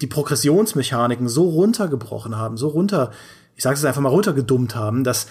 [0.00, 3.12] die Progressionsmechaniken so runtergebrochen haben, so runter,
[3.54, 5.26] ich sage es einfach mal runtergedummt haben, dass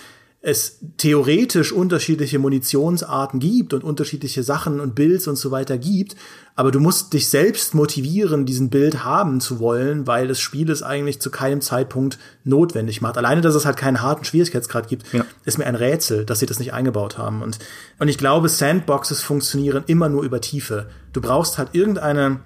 [0.46, 6.16] es theoretisch unterschiedliche Munitionsarten gibt und unterschiedliche Sachen und Builds und so weiter gibt,
[6.54, 10.84] aber du musst dich selbst motivieren, diesen Bild haben zu wollen, weil das Spiel es
[10.84, 13.18] eigentlich zu keinem Zeitpunkt notwendig macht.
[13.18, 15.26] Alleine, dass es halt keinen harten Schwierigkeitsgrad gibt, ja.
[15.46, 17.42] ist mir ein Rätsel, dass sie das nicht eingebaut haben.
[17.42, 17.58] Und,
[17.98, 20.90] und ich glaube, Sandboxes funktionieren immer nur über Tiefe.
[21.12, 22.42] Du brauchst halt irgendeine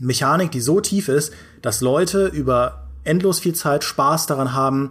[0.00, 4.90] Mechanik, die so tief ist, dass Leute über endlos viel Zeit Spaß daran haben,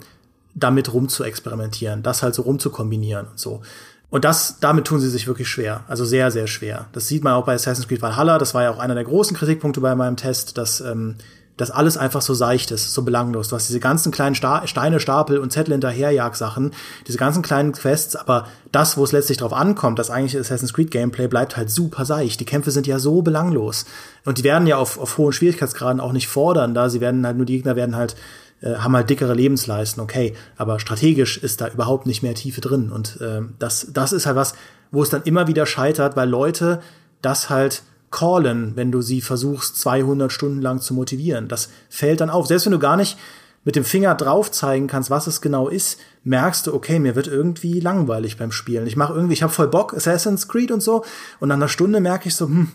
[0.57, 3.61] damit rum zu experimentieren, das halt so rum zu kombinieren und so.
[4.09, 5.83] Und das, damit tun sie sich wirklich schwer.
[5.87, 6.87] Also sehr, sehr schwer.
[6.93, 8.37] Das sieht man auch bei Assassin's Creed Valhalla.
[8.37, 11.15] Das war ja auch einer der großen Kritikpunkte bei meinem Test, dass ähm,
[11.57, 13.49] das alles einfach so seicht ist, so belanglos.
[13.49, 16.71] Du hast diese ganzen kleinen Sta Steine, Stapel und Zettel hinterherjag-Sachen,
[17.07, 20.91] diese ganzen kleinen Quests, aber das, wo es letztlich drauf ankommt, das eigentliche Assassin's Creed
[20.91, 22.39] Gameplay bleibt halt super seicht.
[22.39, 23.85] Die Kämpfe sind ja so belanglos.
[24.23, 27.37] Und die werden ja auf, auf hohen Schwierigkeitsgraden auch nicht fordern, da sie werden halt
[27.37, 28.15] nur, die Gegner werden halt
[28.61, 32.91] äh, haben halt dickere Lebensleisten, okay, aber strategisch ist da überhaupt nicht mehr Tiefe drin.
[32.91, 34.53] Und äh, das, das ist halt was,
[34.91, 36.81] wo es dann immer wieder scheitert, weil Leute
[37.21, 41.47] das halt callen, wenn du sie versuchst, 200 Stunden lang zu motivieren.
[41.47, 42.47] Das fällt dann auf.
[42.47, 43.17] Selbst wenn du gar nicht
[43.63, 47.27] mit dem Finger drauf zeigen kannst, was es genau ist, merkst du, okay, mir wird
[47.27, 48.87] irgendwie langweilig beim Spielen.
[48.87, 51.03] Ich mache irgendwie, ich habe voll Bock, Assassin's Creed und so,
[51.41, 52.71] und nach einer Stunde merke ich so, hm,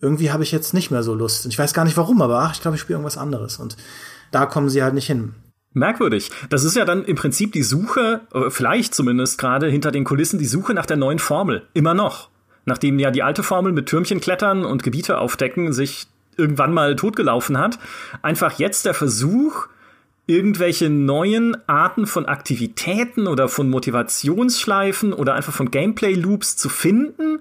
[0.00, 1.44] irgendwie habe ich jetzt nicht mehr so Lust.
[1.44, 3.58] Und ich weiß gar nicht warum, aber ach, ich glaube, ich spiele irgendwas anderes.
[3.58, 3.76] Und
[4.32, 5.34] da kommen sie halt nicht hin.
[5.74, 6.30] Merkwürdig.
[6.50, 10.38] Das ist ja dann im Prinzip die Suche, äh, vielleicht zumindest gerade hinter den Kulissen,
[10.38, 11.62] die Suche nach der neuen Formel.
[11.72, 12.28] Immer noch.
[12.64, 17.58] Nachdem ja die alte Formel mit Türmchen klettern und Gebiete aufdecken sich irgendwann mal totgelaufen
[17.58, 17.78] hat.
[18.22, 19.66] Einfach jetzt der Versuch,
[20.26, 27.40] irgendwelche neuen Arten von Aktivitäten oder von Motivationsschleifen oder einfach von Gameplay-Loops zu finden,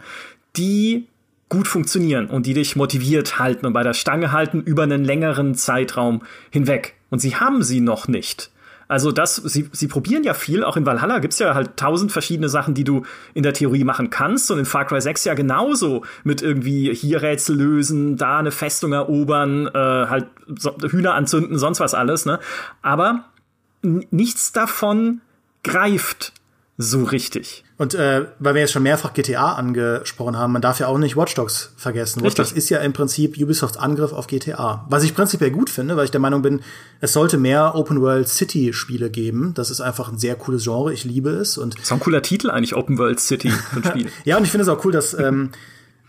[0.58, 1.08] die
[1.52, 5.54] gut funktionieren und die dich motiviert halten und bei der Stange halten über einen längeren
[5.54, 6.96] Zeitraum hinweg.
[7.10, 8.52] Und sie haben sie noch nicht.
[8.88, 12.48] Also das, sie, sie probieren ja viel, auch in Valhalla gibt's ja halt tausend verschiedene
[12.48, 16.06] Sachen, die du in der Theorie machen kannst und in Far Cry 6 ja genauso
[16.24, 21.82] mit irgendwie hier Rätsel lösen, da eine Festung erobern, äh, halt so, Hühner anzünden, sonst
[21.82, 22.40] was alles, ne?
[22.82, 23.26] Aber
[23.82, 25.20] nichts davon
[25.64, 26.32] greift
[26.82, 27.64] so richtig.
[27.78, 31.16] Und äh, weil wir jetzt schon mehrfach GTA angesprochen haben, man darf ja auch nicht
[31.16, 32.24] Watch Dogs vergessen.
[32.24, 34.86] Watch Dogs ist ja im Prinzip Ubisofts Angriff auf GTA.
[34.90, 36.62] Was ich prinzipiell gut finde, weil ich der Meinung bin,
[37.00, 39.54] es sollte mehr Open World City Spiele geben.
[39.54, 40.94] Das ist einfach ein sehr cooles Genre.
[40.94, 41.58] Ich liebe es.
[41.58, 44.10] Und das ist auch ein cooler Titel eigentlich, Open World City für Spiel.
[44.26, 45.52] ja, und ich finde es auch cool, dass ähm,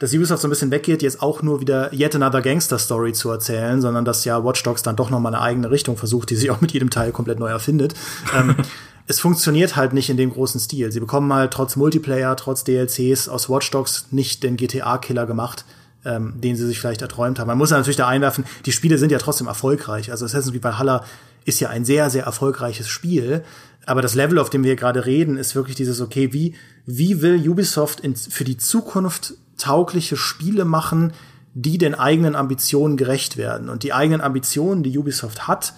[0.02, 3.30] dass Ubisoft so ein bisschen weggeht, jetzt auch nur wieder Yet Another Gangster Story zu
[3.30, 6.34] erzählen, sondern dass ja Watch Dogs dann doch noch mal eine eigene Richtung versucht, die
[6.34, 7.94] sich auch mit jedem Teil komplett neu erfindet.
[8.36, 8.56] ähm,
[9.12, 10.90] es funktioniert halt nicht in dem großen Stil.
[10.90, 15.66] Sie bekommen halt trotz Multiplayer, trotz DLCs aus Watch Dogs nicht den GTA-Killer gemacht,
[16.06, 17.48] ähm, den sie sich vielleicht erträumt haben.
[17.48, 20.10] Man muss natürlich da einwerfen, die Spiele sind ja trotzdem erfolgreich.
[20.10, 21.04] Also Assassin's Creed Valhalla
[21.44, 23.44] ist ja ein sehr, sehr erfolgreiches Spiel.
[23.84, 26.54] Aber das Level, auf dem wir gerade reden, ist wirklich dieses, okay, wie,
[26.86, 31.12] wie will Ubisoft in, für die Zukunft taugliche Spiele machen,
[31.52, 33.68] die den eigenen Ambitionen gerecht werden?
[33.68, 35.74] Und die eigenen Ambitionen, die Ubisoft hat,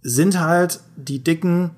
[0.00, 1.72] sind halt die dicken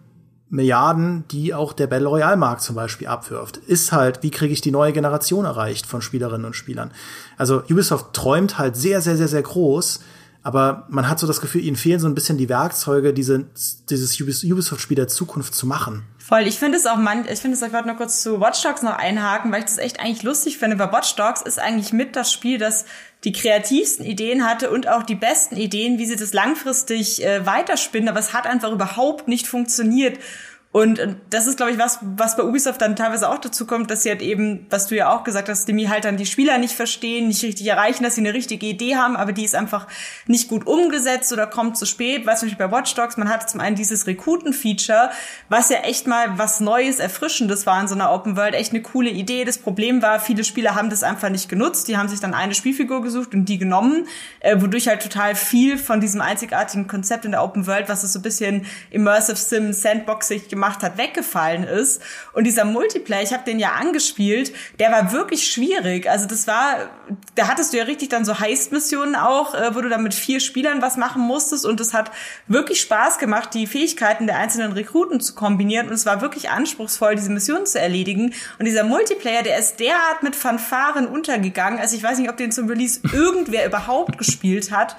[0.53, 4.61] Milliarden, die auch der Battle Royale Markt zum Beispiel abwirft, ist halt, wie kriege ich
[4.61, 6.91] die neue Generation erreicht von Spielerinnen und Spielern.
[7.38, 10.01] Also Ubisoft träumt halt sehr, sehr, sehr, sehr groß,
[10.43, 13.47] aber man hat so das Gefühl, ihnen fehlen so ein bisschen die Werkzeuge, diese,
[13.88, 16.03] dieses Ubisoft-Spiel der Zukunft zu machen.
[16.33, 16.47] Voll.
[16.47, 18.81] Ich finde es auch, man, ich finde es, ich wollte noch kurz zu Watch Dogs
[18.81, 22.16] noch einhaken, weil ich das echt eigentlich lustig finde, weil Watch Dogs ist eigentlich mit
[22.16, 22.87] das Spiel, das
[23.25, 28.09] die kreativsten Ideen hatte und auch die besten Ideen, wie sie das langfristig äh, weiterspinnen,
[28.09, 30.18] aber es hat einfach überhaupt nicht funktioniert.
[30.73, 34.05] Und das ist, glaube ich, was, was bei Ubisoft dann teilweise auch dazu kommt, dass
[34.05, 36.75] sie halt eben, was du ja auch gesagt hast, Demi halt dann die Spieler nicht
[36.75, 39.87] verstehen, nicht richtig erreichen, dass sie eine richtige Idee haben, aber die ist einfach
[40.27, 42.25] nicht gut umgesetzt oder kommt zu spät.
[42.25, 45.11] Weil zum bei Watch Dogs, man hatte zum einen dieses Rekruten-Feature,
[45.51, 48.81] was ja echt mal was Neues, Erfrischendes war in so einer Open World, echt eine
[48.81, 49.45] coole Idee.
[49.45, 51.87] Das Problem war, viele Spieler haben das einfach nicht genutzt.
[51.89, 54.07] Die haben sich dann eine Spielfigur gesucht und die genommen,
[54.41, 58.15] äh, wodurch halt total viel von diesem einzigartigen Konzept in der Open World, was es
[58.15, 62.01] so ein bisschen Immersive Sim, Sandboxig gemacht gemacht hat, weggefallen ist.
[62.33, 66.09] Und dieser Multiplayer, ich habe den ja angespielt, der war wirklich schwierig.
[66.09, 66.88] Also das war,
[67.35, 70.38] da hattest du ja richtig dann so Heist-Missionen auch, äh, wo du dann mit vier
[70.38, 71.66] Spielern was machen musstest.
[71.66, 72.12] Und es hat
[72.46, 75.88] wirklich Spaß gemacht, die Fähigkeiten der einzelnen Rekruten zu kombinieren.
[75.88, 78.33] Und es war wirklich anspruchsvoll, diese Missionen zu erledigen.
[78.61, 81.81] Und dieser Multiplayer, der ist derart mit Fanfaren untergegangen.
[81.81, 84.96] Also ich weiß nicht, ob den zum Release irgendwer überhaupt gespielt hat.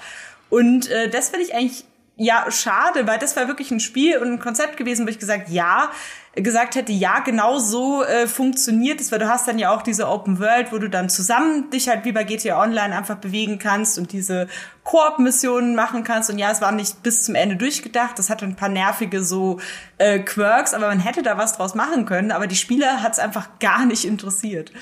[0.50, 4.28] Und äh, das finde ich eigentlich ja, schade, weil das war wirklich ein Spiel und
[4.28, 5.90] ein Konzept gewesen, wo ich gesagt, ja,
[6.36, 10.08] gesagt hätte, ja, genau so äh, funktioniert es, weil du hast dann ja auch diese
[10.08, 13.98] Open World, wo du dann zusammen dich halt wie bei GTA Online einfach bewegen kannst
[13.98, 14.48] und diese
[14.84, 16.30] Koop-Missionen machen kannst.
[16.30, 18.18] Und ja, es war nicht bis zum Ende durchgedacht.
[18.18, 19.60] Das hatte ein paar nervige so
[19.98, 22.32] äh, Quirks, aber man hätte da was draus machen können.
[22.32, 24.72] Aber die Spieler hat es einfach gar nicht interessiert.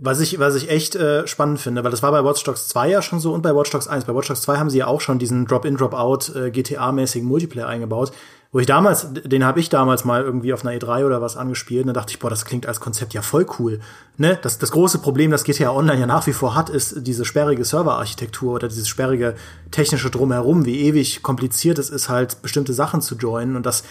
[0.00, 2.88] Was ich, was ich echt äh, spannend finde, weil das war bei Watch Dogs 2
[2.88, 4.06] ja schon so und bei Watch Dogs 1.
[4.06, 7.68] Bei Watch Dogs 2 haben sie ja auch schon diesen Drop-in, Drop-out äh, GTA-mäßigen Multiplayer
[7.68, 8.10] eingebaut,
[8.52, 11.82] wo ich damals, den habe ich damals mal irgendwie auf einer E3 oder was angespielt
[11.82, 13.80] und da dachte ich, boah, das klingt als Konzept ja voll cool.
[14.16, 14.38] Ne?
[14.40, 17.64] Das, das große Problem, das GTA Online ja nach wie vor hat, ist diese sperrige
[17.64, 19.34] Serverarchitektur oder dieses sperrige
[19.72, 23.84] technische Drumherum, wie ewig kompliziert es ist, halt bestimmte Sachen zu joinen und das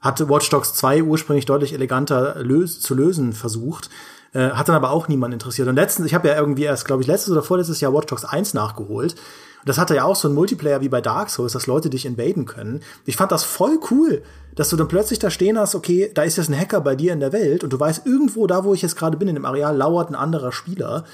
[0.00, 3.90] hatte Watch Dogs 2 ursprünglich deutlich eleganter lös zu lösen versucht.
[4.34, 5.68] Äh, hat dann aber auch niemand interessiert.
[5.68, 8.24] Und letztens, ich habe ja irgendwie erst, glaube ich, letztes oder vorletztes Jahr Watch Dogs
[8.24, 9.12] 1 nachgeholt.
[9.12, 12.04] Und das hatte ja auch so ein Multiplayer wie bei Dark Souls, dass Leute dich
[12.04, 12.80] invaden können.
[13.06, 14.22] Ich fand das voll cool,
[14.54, 17.12] dass du dann plötzlich da stehen hast, okay, da ist jetzt ein Hacker bei dir
[17.12, 19.44] in der Welt und du weißt, irgendwo da, wo ich jetzt gerade bin, in dem
[19.44, 21.04] Areal, lauert ein anderer Spieler.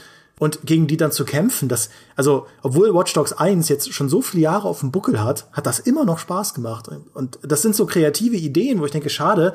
[0.41, 4.21] Und gegen die dann zu kämpfen, das, also, obwohl Watch Dogs 1 jetzt schon so
[4.21, 6.91] viele Jahre auf dem Buckel hat, hat das immer noch Spaß gemacht.
[7.13, 9.55] Und das sind so kreative Ideen, wo ich denke, schade,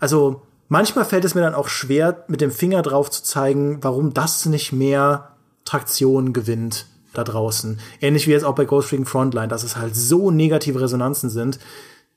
[0.00, 4.14] also, manchmal fällt es mir dann auch schwer, mit dem Finger drauf zu zeigen, warum
[4.14, 5.30] das nicht mehr
[5.64, 7.78] Traktion gewinnt da draußen.
[8.00, 11.58] Ähnlich wie jetzt auch bei Ghost Recon Frontline, dass es halt so negative Resonanzen sind,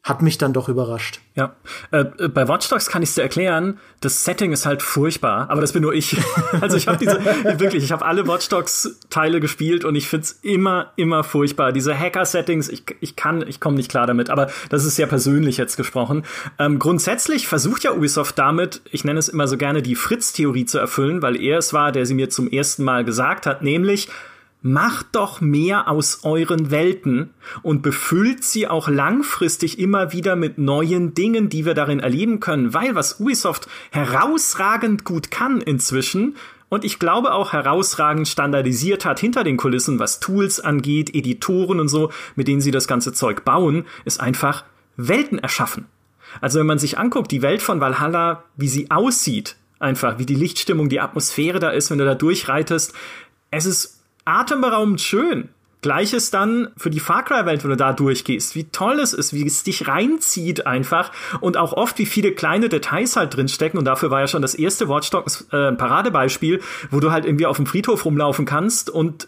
[0.03, 1.19] hat mich dann doch überrascht.
[1.35, 1.55] Ja,
[1.91, 5.73] äh, bei Watch Dogs kann ich dir erklären, das Setting ist halt furchtbar, aber das
[5.73, 6.15] bin nur ich.
[6.61, 7.19] also ich habe diese
[7.59, 11.73] wirklich, ich habe alle Watch Dogs Teile gespielt und ich find's immer immer furchtbar.
[11.73, 15.07] Diese Hacker Settings, ich, ich kann, ich komme nicht klar damit, aber das ist sehr
[15.07, 16.23] persönlich jetzt gesprochen.
[16.57, 20.65] Ähm, grundsätzlich versucht ja Ubisoft damit, ich nenne es immer so gerne die Fritz Theorie
[20.65, 24.07] zu erfüllen, weil er es war, der sie mir zum ersten Mal gesagt hat, nämlich
[24.67, 31.13] macht doch mehr aus euren Welten und befüllt sie auch langfristig immer wieder mit neuen
[31.13, 36.35] Dingen, die wir darin erleben können, weil was Ubisoft herausragend gut kann inzwischen
[36.69, 41.87] und ich glaube auch herausragend standardisiert hat hinter den Kulissen, was Tools angeht, Editoren und
[41.87, 44.65] so, mit denen sie das ganze Zeug bauen, ist einfach
[44.97, 45.85] Welten erschaffen.
[46.41, 50.35] Also wenn man sich anguckt, die Welt von Valhalla, wie sie aussieht, einfach wie die
[50.35, 52.93] Lichtstimmung, die Atmosphäre da ist, wenn du da durchreitest,
[53.49, 53.96] es ist
[54.27, 55.49] atemberaubend schön.
[55.81, 58.55] Gleiches dann für die Far Cry-Welt, wenn du da durchgehst.
[58.55, 62.67] Wie toll es ist, wie es dich reinzieht einfach und auch oft, wie viele kleine
[62.67, 63.77] Details halt drinstecken.
[63.77, 67.45] Und dafür war ja schon das erste Watch Dogs äh, Paradebeispiel, wo du halt irgendwie
[67.45, 69.27] auf dem Friedhof rumlaufen kannst und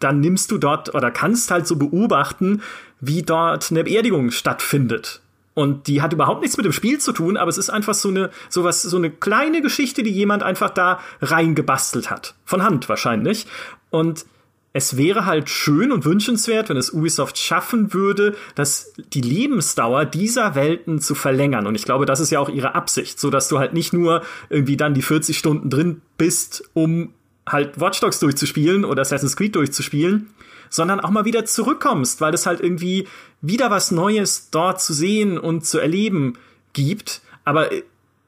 [0.00, 2.62] dann nimmst du dort oder kannst halt so beobachten,
[3.00, 5.20] wie dort eine Beerdigung stattfindet.
[5.58, 8.10] Und die hat überhaupt nichts mit dem Spiel zu tun, aber es ist einfach so
[8.10, 12.36] eine, sowas, so eine kleine Geschichte, die jemand einfach da reingebastelt hat.
[12.44, 13.44] Von Hand wahrscheinlich.
[13.90, 14.24] Und
[14.72, 20.54] es wäre halt schön und wünschenswert, wenn es Ubisoft schaffen würde, dass die Lebensdauer dieser
[20.54, 21.66] Welten zu verlängern.
[21.66, 24.22] Und ich glaube, das ist ja auch ihre Absicht, so dass du halt nicht nur
[24.50, 27.14] irgendwie dann die 40 Stunden drin bist, um
[27.48, 30.28] halt Watch Dogs durchzuspielen oder Assassin's Creed durchzuspielen,
[30.70, 33.06] sondern auch mal wieder zurückkommst, weil es halt irgendwie
[33.40, 36.38] wieder was Neues dort zu sehen und zu erleben
[36.72, 37.22] gibt.
[37.44, 37.70] Aber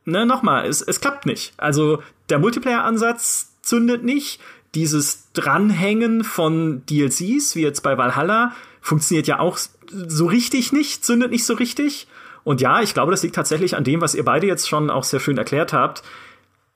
[0.05, 1.53] ne, nochmal, es, es klappt nicht.
[1.57, 4.40] Also der Multiplayer-Ansatz zündet nicht.
[4.74, 9.59] Dieses Dranhängen von DLCs, wie jetzt bei Valhalla, funktioniert ja auch
[9.90, 12.07] so richtig nicht, zündet nicht so richtig.
[12.44, 15.05] Und ja, ich glaube, das liegt tatsächlich an dem, was ihr beide jetzt schon auch
[15.05, 16.03] sehr schön erklärt habt.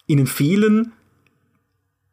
[0.07, 0.92] Ihnen fehlen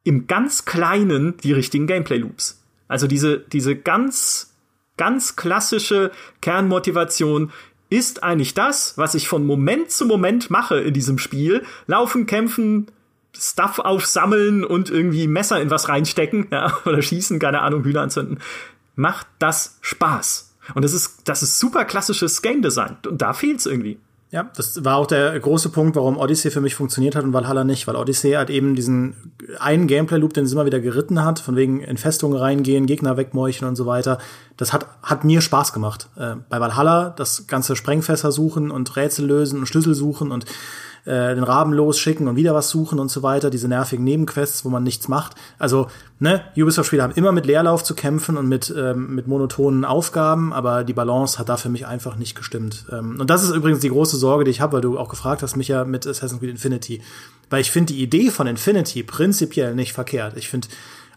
[0.03, 2.60] im ganz Kleinen die richtigen Gameplay-Loops.
[2.91, 4.53] Also diese, diese ganz,
[4.97, 7.51] ganz klassische Kernmotivation
[7.89, 11.63] ist eigentlich das, was ich von Moment zu Moment mache in diesem Spiel.
[11.87, 12.87] Laufen, kämpfen,
[13.33, 18.39] Stuff aufsammeln und irgendwie Messer in was reinstecken, ja, oder schießen, keine Ahnung, Hühner anzünden.
[18.95, 20.53] Macht das Spaß.
[20.75, 22.97] Und das ist, das ist super klassisches Game Design.
[23.07, 23.99] Und da fehlt's irgendwie.
[24.31, 27.65] Ja, das war auch der große Punkt, warum Odyssey für mich funktioniert hat und Valhalla
[27.65, 31.57] nicht, weil Odyssey hat eben diesen einen Gameplay-Loop, den es immer wieder geritten hat, von
[31.57, 34.19] wegen in Festungen reingehen, Gegner wegmeucheln und so weiter.
[34.55, 36.07] Das hat, hat mir Spaß gemacht.
[36.15, 40.45] Äh, bei Valhalla das ganze Sprengfässer suchen und Rätsel lösen und Schlüssel suchen und
[41.05, 44.69] äh, den Raben losschicken und wieder was suchen und so weiter, diese nervigen Nebenquests, wo
[44.69, 45.35] man nichts macht.
[45.57, 45.87] Also,
[46.19, 50.83] ne, Ubisoft-Spiele haben immer mit Leerlauf zu kämpfen und mit, ähm, mit monotonen Aufgaben, aber
[50.83, 52.85] die Balance hat da für mich einfach nicht gestimmt.
[52.91, 55.41] Ähm, und das ist übrigens die große Sorge, die ich habe, weil du auch gefragt
[55.43, 57.01] hast, mich ja mit Assassin's Creed Infinity.
[57.49, 60.37] Weil ich finde die Idee von Infinity prinzipiell nicht verkehrt.
[60.37, 60.67] Ich finde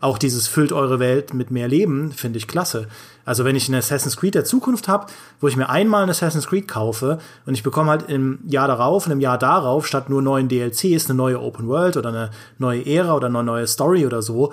[0.05, 2.89] auch dieses füllt eure Welt mit mehr Leben, finde ich klasse.
[3.25, 5.07] Also wenn ich eine Assassin's Creed der Zukunft habe,
[5.41, 9.07] wo ich mir einmal ein Assassin's Creed kaufe und ich bekomme halt im Jahr darauf
[9.07, 12.85] und im Jahr darauf statt nur neuen DLCs eine neue Open World oder eine neue
[12.85, 14.53] Ära oder eine neue Story oder so,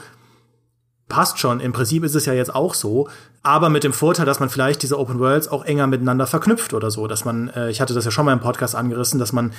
[1.09, 1.59] passt schon.
[1.59, 3.09] Im Prinzip ist es ja jetzt auch so,
[3.43, 6.91] aber mit dem Vorteil, dass man vielleicht diese Open Worlds auch enger miteinander verknüpft oder
[6.91, 9.51] so, dass man, äh, ich hatte das ja schon mal im Podcast angerissen, dass man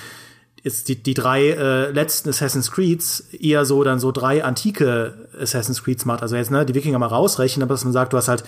[0.62, 5.82] jetzt die, die drei äh, letzten Assassin's Creeds eher so dann so drei antike Assassin's
[5.82, 6.22] Creeds macht.
[6.22, 8.44] Also jetzt ne, die Wikinger mal rausrechnen, aber dass man sagt, du hast halt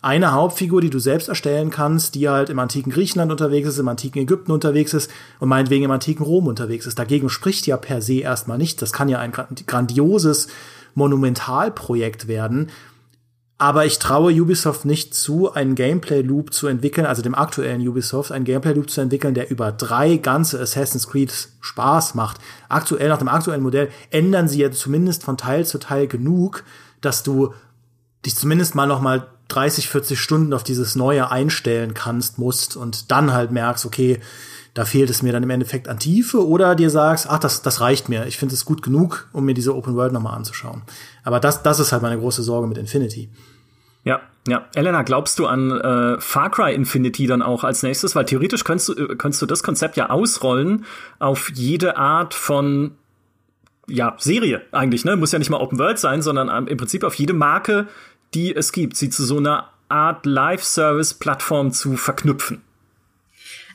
[0.00, 3.88] eine Hauptfigur, die du selbst erstellen kannst, die halt im antiken Griechenland unterwegs ist, im
[3.88, 6.98] antiken Ägypten unterwegs ist und meinetwegen im antiken Rom unterwegs ist.
[6.98, 8.80] Dagegen spricht ja per se erstmal nichts.
[8.80, 10.48] Das kann ja ein grandioses
[10.94, 12.70] Monumentalprojekt werden.
[13.60, 18.44] Aber ich traue Ubisoft nicht zu, einen Gameplay-Loop zu entwickeln, also dem aktuellen Ubisoft, einen
[18.44, 22.38] Gameplay-Loop zu entwickeln, der über drei ganze Assassin's Creed Spaß macht.
[22.68, 26.62] Aktuell, nach dem aktuellen Modell, ändern sie ja zumindest von Teil zu Teil genug,
[27.00, 27.52] dass du
[28.24, 33.10] dich zumindest mal noch mal 30, 40 Stunden auf dieses Neue einstellen kannst, musst und
[33.10, 34.20] dann halt merkst, okay,
[34.74, 37.80] da fehlt es mir dann im Endeffekt an Tiefe oder dir sagst, ach, das, das
[37.80, 38.26] reicht mir.
[38.26, 40.82] Ich finde es gut genug, um mir diese Open World nochmal anzuschauen.
[41.24, 43.28] Aber das, das ist halt meine große Sorge mit Infinity.
[44.04, 44.66] Ja, ja.
[44.74, 48.14] Elena, glaubst du an äh, Far Cry Infinity dann auch als nächstes?
[48.16, 50.86] Weil theoretisch könntest du, äh, könntest du das Konzept ja ausrollen
[51.18, 52.92] auf jede Art von
[53.86, 55.16] ja, Serie eigentlich, ne?
[55.16, 57.88] Muss ja nicht mal Open World sein, sondern im Prinzip auf jede Marke,
[58.34, 62.62] die es gibt, sie zu so einer Art Live-Service-Plattform zu verknüpfen.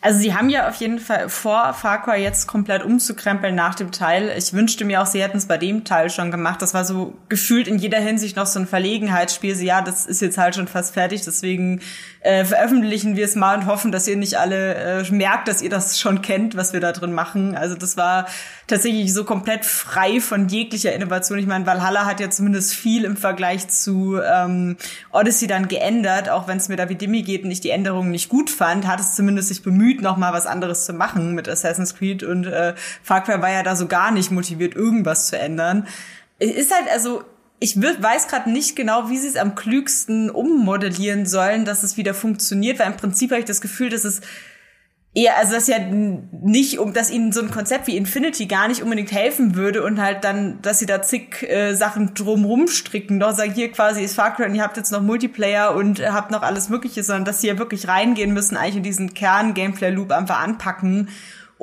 [0.03, 3.93] Also sie haben ja auf jeden Fall vor, Far Cry jetzt komplett umzukrempeln nach dem
[3.93, 4.33] Teil.
[4.37, 6.61] Ich wünschte mir auch, sie hätten es bei dem Teil schon gemacht.
[6.61, 9.55] Das war so gefühlt in jeder Hinsicht noch so ein Verlegenheitsspiel.
[9.55, 11.79] So, ja, das ist jetzt halt schon fast fertig, deswegen
[12.19, 15.69] äh, veröffentlichen wir es mal und hoffen, dass ihr nicht alle äh, merkt, dass ihr
[15.69, 17.55] das schon kennt, was wir da drin machen.
[17.55, 18.27] Also das war
[18.67, 21.37] tatsächlich so komplett frei von jeglicher Innovation.
[21.37, 24.77] Ich meine, Valhalla hat ja zumindest viel im Vergleich zu ähm,
[25.11, 28.11] Odyssey dann geändert, auch wenn es mir da wie Demi geht und ich die Änderungen
[28.11, 31.47] nicht gut fand, hat es zumindest sich bemüht, noch mal was anderes zu machen mit
[31.47, 35.37] Assassin's Creed und äh, Far Cry war ja da so gar nicht motiviert, irgendwas zu
[35.37, 35.87] ändern.
[36.39, 37.23] Ist halt also
[37.59, 42.13] ich weiß gerade nicht genau, wie sie es am klügsten ummodellieren sollen, dass es wieder
[42.13, 44.19] funktioniert, weil im Prinzip habe ich das Gefühl, dass es
[45.13, 48.81] eher, also das ja nicht, um dass ihnen so ein Konzept wie Infinity gar nicht
[48.81, 53.31] unbedingt helfen würde und halt dann, dass sie da zig äh, Sachen drumrum stricken, doch
[53.31, 56.31] sagen, hier quasi ist Far Cry und ihr habt jetzt noch Multiplayer und äh, habt
[56.31, 60.41] noch alles Mögliche, sondern dass sie ja wirklich reingehen müssen, eigentlich in diesen Kern-Gameplay-Loop einfach
[60.41, 61.09] anpacken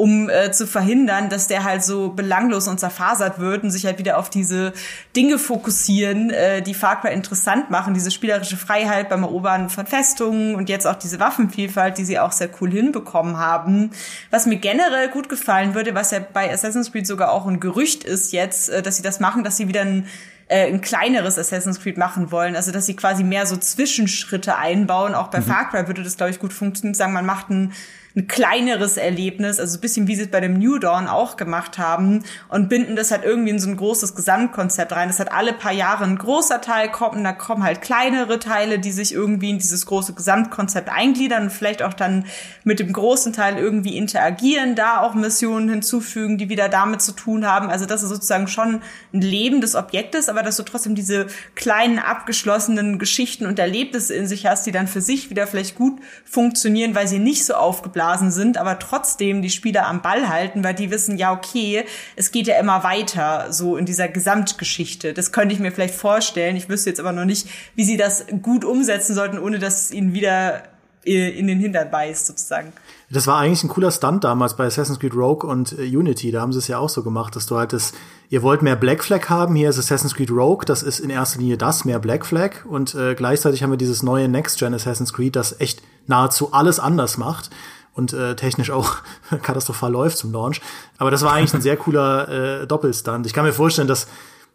[0.00, 3.98] um äh, zu verhindern, dass der halt so belanglos und zerfasert wird und sich halt
[3.98, 4.72] wieder auf diese
[5.14, 10.54] Dinge fokussieren, äh, die Far Cry interessant machen, diese spielerische Freiheit beim Erobern von Festungen
[10.54, 13.90] und jetzt auch diese Waffenvielfalt, die sie auch sehr cool hinbekommen haben.
[14.30, 18.02] Was mir generell gut gefallen würde, was ja bei Assassin's Creed sogar auch ein Gerücht
[18.02, 20.06] ist jetzt, äh, dass sie das machen, dass sie wieder ein
[20.48, 22.56] äh, ein kleineres Assassin's Creed machen wollen.
[22.56, 25.14] Also dass sie quasi mehr so Zwischenschritte einbauen.
[25.14, 25.44] Auch bei mhm.
[25.44, 26.94] Far Cry würde das, glaube ich, gut funktionieren.
[26.94, 27.72] Sagen, man macht ein
[28.16, 31.78] ein kleineres Erlebnis, also ein bisschen wie sie es bei dem New Dawn auch gemacht
[31.78, 35.08] haben und binden das halt irgendwie in so ein großes Gesamtkonzept rein.
[35.08, 38.90] Das hat alle paar Jahre ein großer Teil kommen, da kommen halt kleinere Teile, die
[38.90, 42.24] sich irgendwie in dieses große Gesamtkonzept eingliedern und vielleicht auch dann
[42.64, 47.46] mit dem großen Teil irgendwie interagieren, da auch Missionen hinzufügen, die wieder damit zu tun
[47.46, 47.70] haben.
[47.70, 52.00] Also das ist sozusagen schon ein Leben des Objektes, aber dass du trotzdem diese kleinen
[52.00, 56.96] abgeschlossenen Geschichten und Erlebnisse in sich hast, die dann für sich wieder vielleicht gut funktionieren,
[56.96, 60.74] weil sie nicht so aufgeblasen aufgeblasen sind, aber trotzdem die Spieler am Ball halten, weil
[60.74, 61.84] die wissen, ja, okay,
[62.16, 65.12] es geht ja immer weiter, so in dieser Gesamtgeschichte.
[65.12, 66.56] Das könnte ich mir vielleicht vorstellen.
[66.56, 69.90] Ich wüsste jetzt aber noch nicht, wie sie das gut umsetzen sollten, ohne dass es
[69.92, 70.62] ihnen wieder
[71.04, 72.72] äh, in den Hintern beißt, sozusagen.
[73.12, 76.30] Das war eigentlich ein cooler Stunt damals bei Assassin's Creed Rogue und äh, Unity.
[76.30, 77.92] Da haben sie es ja auch so gemacht, dass du halt das,
[78.28, 81.40] ihr wollt mehr Black Flag haben, hier ist Assassin's Creed Rogue, das ist in erster
[81.40, 82.64] Linie das, mehr Black Flag.
[82.66, 87.18] Und äh, gleichzeitig haben wir dieses neue Next-Gen Assassin's Creed, das echt nahezu alles anders
[87.18, 87.50] macht
[87.94, 88.96] und äh, technisch auch
[89.42, 90.60] katastrophal läuft zum Launch.
[90.98, 93.26] Aber das war eigentlich ein sehr cooler äh, Doppelstand.
[93.26, 94.08] Ich kann mir vorstellen, dass,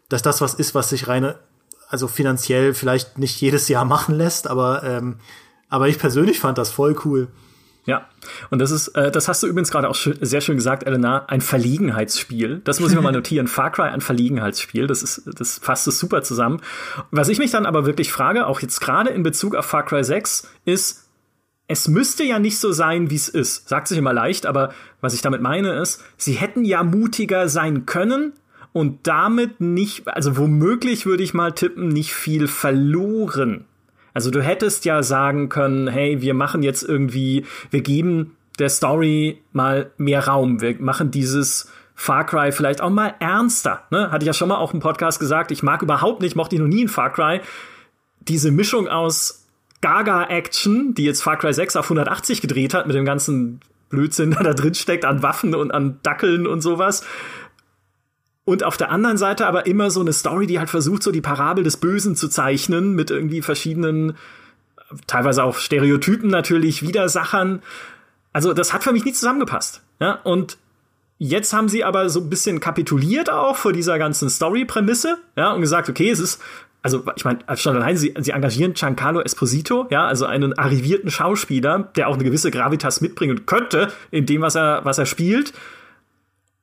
[0.08, 1.34] dass das was ist, was sich rein,
[1.88, 5.16] also finanziell vielleicht nicht jedes Jahr machen lässt, aber, ähm,
[5.68, 7.28] aber ich persönlich fand das voll cool.
[7.86, 8.08] Ja,
[8.50, 11.24] und das ist, äh, das hast du übrigens gerade auch schön, sehr schön gesagt, Elena,
[11.26, 12.60] ein Verlegenheitsspiel.
[12.64, 13.46] Das muss ich mal notieren.
[13.46, 14.88] Far Cry ein Verlegenheitsspiel.
[14.88, 16.60] Das ist, das fasst es super zusammen.
[17.12, 20.02] Was ich mich dann aber wirklich frage, auch jetzt gerade in Bezug auf Far Cry
[20.02, 21.05] 6, ist,
[21.68, 23.68] es müsste ja nicht so sein, wie es ist.
[23.68, 27.86] Sagt sich immer leicht, aber was ich damit meine ist, sie hätten ja mutiger sein
[27.86, 28.32] können
[28.72, 33.64] und damit nicht, also womöglich würde ich mal tippen, nicht viel verloren.
[34.14, 39.42] Also du hättest ja sagen können, hey, wir machen jetzt irgendwie, wir geben der Story
[39.52, 40.60] mal mehr Raum.
[40.60, 43.82] Wir machen dieses Far Cry vielleicht auch mal ernster.
[43.90, 44.10] Ne?
[44.10, 46.60] Hatte ich ja schon mal auch im Podcast gesagt, ich mag überhaupt nicht, mochte ich
[46.60, 47.40] noch nie in Far Cry,
[48.20, 49.45] diese Mischung aus
[49.80, 54.42] Gaga-Action, die jetzt Far Cry 6 auf 180 gedreht hat, mit dem ganzen Blödsinn, der
[54.42, 57.04] da drin steckt, an Waffen und an Dackeln und sowas.
[58.44, 61.20] Und auf der anderen Seite aber immer so eine Story, die halt versucht, so die
[61.20, 64.16] Parabel des Bösen zu zeichnen, mit irgendwie verschiedenen,
[65.08, 67.62] teilweise auch Stereotypen natürlich, Widersachern.
[68.32, 69.82] Also, das hat für mich nie zusammengepasst.
[70.00, 70.58] Ja, und
[71.18, 75.62] Jetzt haben sie aber so ein bisschen kapituliert auch vor dieser ganzen Story-Prämisse, ja, und
[75.62, 76.42] gesagt, okay, es ist
[76.86, 81.90] also ich meine, schon allein, sie, sie engagieren Giancarlo Esposito, ja, also einen arrivierten Schauspieler,
[81.96, 85.52] der auch eine gewisse Gravitas mitbringen könnte in dem, was er, was er spielt.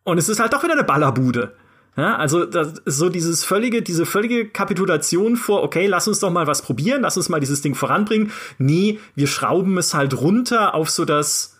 [0.05, 1.51] Und es ist halt doch wieder eine Ballerbude.
[1.97, 6.47] Ja, also das so dieses völlige, diese völlige Kapitulation vor, okay, lass uns doch mal
[6.47, 8.31] was probieren, lass uns mal dieses Ding voranbringen.
[8.57, 11.59] Nee, wir schrauben es halt runter auf so das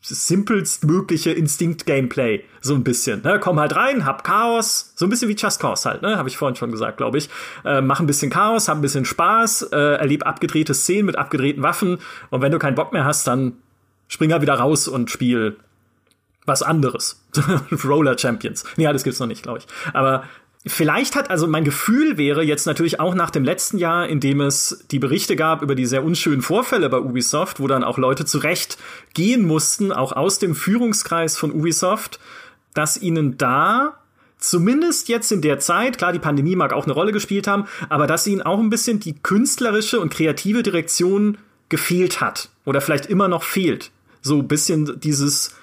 [0.00, 2.42] simpelstmögliche Instinkt-Gameplay.
[2.60, 3.22] So ein bisschen.
[3.22, 3.38] Ne?
[3.38, 4.92] Komm halt rein, hab Chaos.
[4.96, 6.16] So ein bisschen wie Just Cause halt, ne?
[6.16, 7.28] Habe ich vorhin schon gesagt, glaube ich.
[7.64, 11.62] Äh, mach ein bisschen Chaos, hab ein bisschen Spaß, äh, erleb abgedrehte Szenen mit abgedrehten
[11.62, 11.98] Waffen.
[12.30, 13.54] Und wenn du keinen Bock mehr hast, dann
[14.08, 15.56] spring halt wieder raus und spiel
[16.46, 17.22] was anderes.
[17.84, 18.64] Roller Champions.
[18.76, 19.66] Nee, das gibt's noch nicht, glaube ich.
[19.92, 20.24] Aber
[20.66, 24.42] Vielleicht hat, also mein Gefühl wäre jetzt natürlich auch nach dem letzten Jahr, in dem
[24.42, 28.26] es die Berichte gab über die sehr unschönen Vorfälle bei Ubisoft, wo dann auch Leute
[28.26, 28.76] zurecht
[29.14, 32.20] gehen mussten, auch aus dem Führungskreis von Ubisoft,
[32.74, 34.00] dass ihnen da
[34.36, 38.06] zumindest jetzt in der Zeit, klar, die Pandemie mag auch eine Rolle gespielt haben, aber
[38.06, 41.38] dass ihnen auch ein bisschen die künstlerische und kreative Direktion
[41.70, 43.90] gefehlt hat oder vielleicht immer noch fehlt.
[44.20, 45.54] So ein bisschen dieses,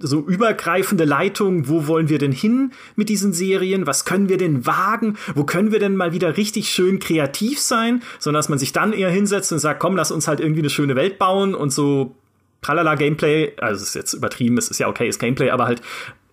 [0.00, 4.66] so übergreifende Leitung, wo wollen wir denn hin mit diesen Serien, was können wir denn
[4.66, 8.72] wagen, wo können wir denn mal wieder richtig schön kreativ sein, sondern dass man sich
[8.72, 11.72] dann eher hinsetzt und sagt, komm, lass uns halt irgendwie eine schöne Welt bauen und
[11.72, 12.14] so
[12.62, 15.82] tralala Gameplay, also es ist jetzt übertrieben, es ist ja okay, ist Gameplay, aber halt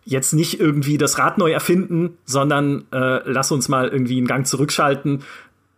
[0.06, 4.48] jetzt nicht irgendwie das Rad neu erfinden, sondern äh, lass uns mal irgendwie einen Gang
[4.48, 5.24] zurückschalten.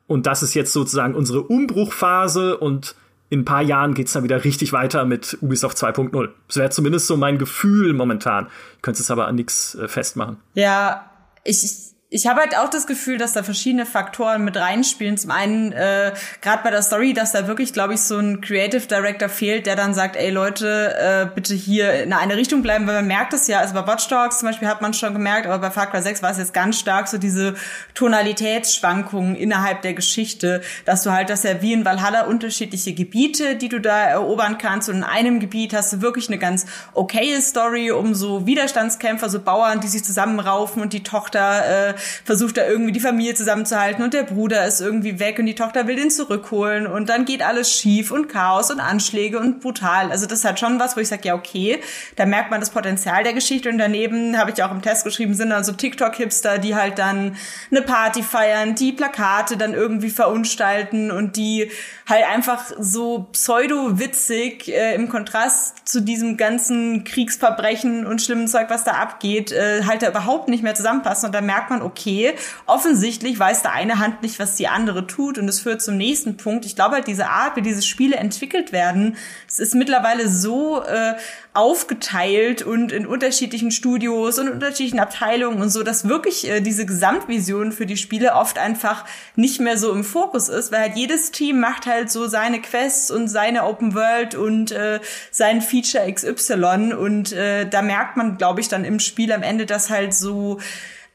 [0.08, 2.96] Und das ist jetzt sozusagen unsere Umbruchphase und
[3.32, 6.30] in ein paar Jahren geht's dann wieder richtig weiter mit Ubisoft 2.0.
[6.48, 8.48] Das wäre zumindest so mein Gefühl momentan.
[8.76, 10.36] Ich könnte es aber an nichts äh, festmachen.
[10.54, 11.10] Ja,
[11.46, 15.18] ich ich habe halt auch das Gefühl, dass da verschiedene Faktoren mit reinspielen.
[15.18, 18.86] Zum einen, äh, gerade bei der Story, dass da wirklich, glaube ich, so ein Creative
[18.86, 22.96] Director fehlt, der dann sagt, ey Leute, äh, bitte hier in eine Richtung bleiben, weil
[22.96, 25.60] man merkt es ja, also bei Watch Dogs zum Beispiel hat man schon gemerkt, aber
[25.60, 27.56] bei Far Cry 6 war es jetzt ganz stark so diese
[27.94, 33.70] Tonalitätsschwankungen innerhalb der Geschichte, dass du halt, dass ja wie in Valhalla unterschiedliche Gebiete, die
[33.70, 37.90] du da erobern kannst und in einem Gebiet hast du wirklich eine ganz okaye Story
[37.90, 42.92] um so Widerstandskämpfer, so Bauern, die sich zusammenraufen und die Tochter äh, versucht da irgendwie
[42.92, 46.88] die Familie zusammenzuhalten und der Bruder ist irgendwie weg und die Tochter will den zurückholen
[46.88, 50.12] und dann geht alles schief und Chaos und Anschläge und brutal.
[50.12, 51.80] Also das hat schon was, wo ich sage, ja okay,
[52.16, 55.34] da merkt man das Potenzial der Geschichte und daneben habe ich auch im Test geschrieben,
[55.34, 57.36] sind dann so TikTok-Hipster, die halt dann
[57.70, 61.70] eine Party feiern, die Plakate dann irgendwie verunstalten und die
[62.08, 68.84] halt einfach so pseudo-witzig äh, im Kontrast zu diesem ganzen Kriegsverbrechen und schlimmen Zeug, was
[68.84, 72.34] da abgeht, äh, halt da überhaupt nicht mehr zusammenpassen und da merkt man, okay,
[72.66, 75.38] offensichtlich weiß der eine Hand nicht, was die andere tut.
[75.38, 76.66] Und es führt zum nächsten Punkt.
[76.66, 79.18] Ich glaube halt, diese Art, wie diese Spiele entwickelt werden,
[79.48, 81.16] es ist mittlerweile so äh,
[81.54, 87.74] aufgeteilt und in unterschiedlichen Studios und unterschiedlichen Abteilungen und so, dass wirklich äh, diese Gesamtvision
[87.74, 89.04] für die Spiele oft einfach
[89.36, 93.12] nicht mehr so im Fokus ist, weil halt jedes Team macht halt so seine Quests
[93.12, 98.62] und seine Open World und äh, sein Feature XY und äh, da merkt man, glaube
[98.62, 100.60] ich, dann im Spiel am Ende, dass halt so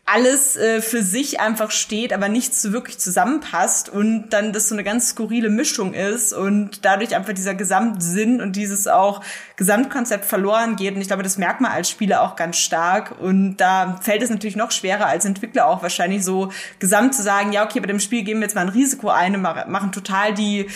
[0.09, 4.85] alles äh, für sich einfach steht, aber nichts wirklich zusammenpasst und dann das so eine
[4.85, 9.21] ganz skurrile Mischung ist und dadurch einfach dieser Gesamtsinn und dieses auch
[9.57, 10.95] Gesamtkonzept verloren geht.
[10.95, 13.21] Und ich glaube, das merkt man als Spieler auch ganz stark.
[13.21, 17.53] Und da fällt es natürlich noch schwerer als Entwickler auch wahrscheinlich so gesamt zu sagen,
[17.53, 20.33] ja, okay, bei dem Spiel geben wir jetzt mal ein Risiko ein und machen total
[20.35, 20.69] die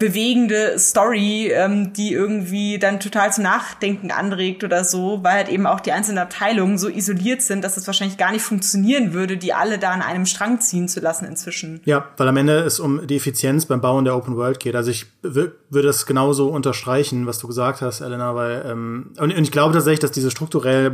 [0.00, 5.66] bewegende Story, ähm, die irgendwie dann total zum Nachdenken anregt oder so, weil halt eben
[5.66, 9.52] auch die einzelnen Abteilungen so isoliert sind, dass es wahrscheinlich gar nicht funktionieren würde, die
[9.52, 11.82] alle da an einem Strang ziehen zu lassen inzwischen.
[11.84, 14.74] Ja, weil am Ende es um die Effizienz beim Bauen der Open World geht.
[14.74, 19.42] Also ich würde es genauso unterstreichen, was du gesagt hast, Elena, weil ähm, und, und
[19.42, 20.90] ich glaube tatsächlich, dass diese strukturell,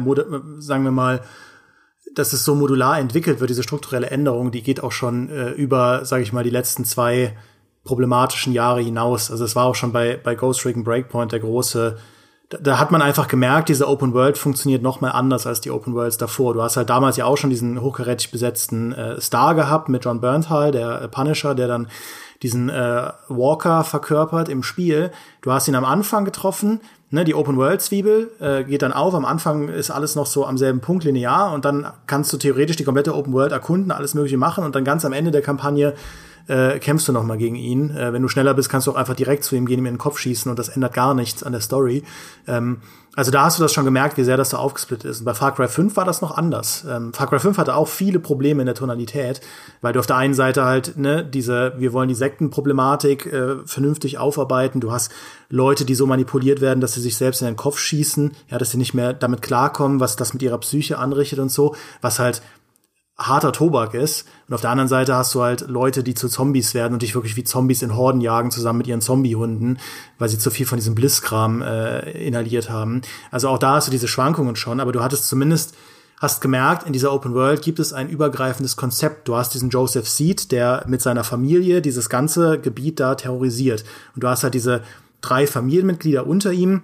[0.59, 1.21] sagen wir mal,
[2.13, 6.05] dass es so modular entwickelt wird, diese strukturelle Änderung, die geht auch schon äh, über,
[6.05, 7.37] sage ich mal, die letzten zwei
[7.87, 9.31] problematischen Jahre hinaus.
[9.31, 11.97] Also es war auch schon bei, bei Ghost Recon Breakpoint der große,
[12.51, 15.71] da, da hat man einfach gemerkt, diese Open World funktioniert noch mal anders als die
[15.71, 16.55] Open Worlds davor.
[16.55, 20.21] Du hast halt damals ja auch schon diesen hochkarätig besetzten äh, Star gehabt mit John
[20.21, 21.89] Bernthal, der äh, Punisher, der dann
[22.43, 25.11] diesen äh, Walker verkörpert im Spiel.
[25.41, 26.81] Du hast ihn am Anfang getroffen,
[27.11, 29.15] ne, die Open World Zwiebel äh, geht dann auf.
[29.15, 32.77] Am Anfang ist alles noch so am selben Punkt linear und dann kannst du theoretisch
[32.77, 35.95] die komplette Open World erkunden, alles Mögliche machen und dann ganz am Ende der Kampagne
[36.49, 37.91] äh, kämpfst du noch mal gegen ihn.
[37.91, 39.95] Äh, wenn du schneller bist, kannst du auch einfach direkt zu ihm gehen, ihm in
[39.95, 42.03] den Kopf schießen und das ändert gar nichts an der Story.
[42.47, 42.79] Ähm,
[43.17, 45.21] also da hast du das schon gemerkt, wie sehr das da aufgesplittet ist.
[45.21, 46.85] Und bei Far Cry 5 war das noch anders.
[46.87, 49.41] Ähm, Far Cry 5 hatte auch viele Probleme in der Tonalität,
[49.81, 54.19] weil du auf der einen Seite halt, ne, diese, wir wollen die Sektenproblematik äh, vernünftig
[54.19, 54.81] aufarbeiten.
[54.81, 55.11] Du hast
[55.49, 58.73] Leute, die so manipuliert werden, dass sie sich selbst in den Kopf schießen, ja, dass
[58.73, 62.43] sie nicht mehr damit klarkommen, was das mit ihrer Psyche anrichtet und so, was halt
[63.19, 64.27] harter Tobak ist.
[64.47, 67.15] Und auf der anderen Seite hast du halt Leute, die zu Zombies werden und dich
[67.15, 69.79] wirklich wie Zombies in Horden jagen, zusammen mit ihren Zombiehunden,
[70.19, 73.03] weil sie zu viel von diesem Blisskram äh, inhaliert haben.
[73.31, 75.75] Also auch da hast du diese Schwankungen schon, aber du hattest zumindest
[76.19, 79.29] hast gemerkt, in dieser Open World gibt es ein übergreifendes Konzept.
[79.29, 83.85] Du hast diesen Joseph Seed, der mit seiner Familie dieses ganze Gebiet da terrorisiert.
[84.15, 84.83] Und du hast halt diese
[85.21, 86.83] drei Familienmitglieder unter ihm,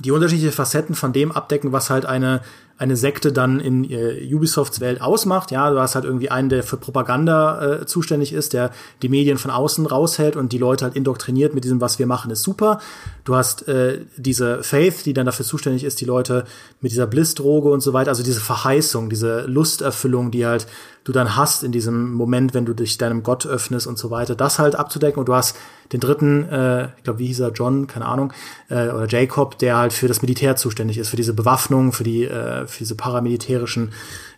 [0.00, 2.40] die unterschiedliche Facetten von dem abdecken, was halt eine
[2.80, 5.50] eine Sekte dann in äh, Ubisofts Welt ausmacht.
[5.50, 8.70] Ja, du hast halt irgendwie einen, der für Propaganda äh, zuständig ist, der
[9.02, 12.30] die Medien von außen raushält und die Leute halt indoktriniert mit diesem, was wir machen,
[12.30, 12.80] ist super.
[13.24, 16.46] Du hast äh, diese Faith, die dann dafür zuständig ist, die Leute
[16.80, 20.66] mit dieser Bliss-Droge und so weiter, also diese Verheißung, diese Lusterfüllung, die halt
[21.04, 24.34] du dann hast in diesem Moment, wenn du dich deinem Gott öffnest und so weiter,
[24.34, 25.18] das halt abzudecken.
[25.18, 25.56] Und du hast
[25.92, 28.32] den dritten, äh, ich glaube, wie hieß er, John, keine Ahnung,
[28.68, 32.24] äh, oder Jacob, der halt für das Militär zuständig ist, für diese Bewaffnung, für die,
[32.24, 33.92] äh, für diese paramilitärischen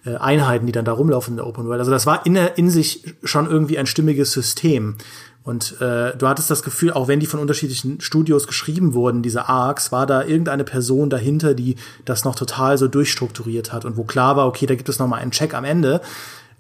[0.05, 1.81] äh, Einheiten, die dann da rumlaufen in der Open World.
[1.81, 4.97] Also das war in, in sich schon irgendwie ein stimmiges System.
[5.45, 9.49] Und äh, du hattest das Gefühl, auch wenn die von unterschiedlichen Studios geschrieben wurden, diese
[9.49, 14.05] Arcs, war da irgendeine Person dahinter, die das noch total so durchstrukturiert hat und wo
[14.05, 16.01] klar war, okay, da gibt es noch mal einen Check am Ende.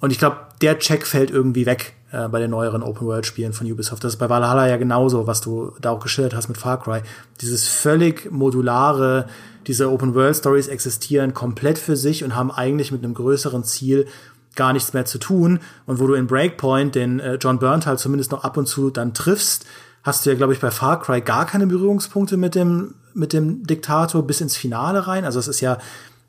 [0.02, 4.02] Und ich glaube, der Check fällt irgendwie weg äh, bei den neueren Open-World-Spielen von Ubisoft.
[4.02, 7.02] Das ist bei Valhalla ja genauso, was du da auch geschildert hast mit Far Cry.
[7.40, 9.28] Dieses völlig modulare,
[9.68, 14.08] diese Open-World-Stories existieren komplett für sich und haben eigentlich mit einem größeren Ziel
[14.56, 15.60] gar nichts mehr zu tun.
[15.86, 18.90] Und wo du in Breakpoint den äh, John Burnt halt zumindest noch ab und zu
[18.90, 19.66] dann triffst,
[20.02, 23.68] hast du ja, glaube ich, bei Far Cry gar keine Berührungspunkte mit dem, mit dem
[23.68, 25.24] Diktator bis ins Finale rein.
[25.24, 25.78] Also es ist ja,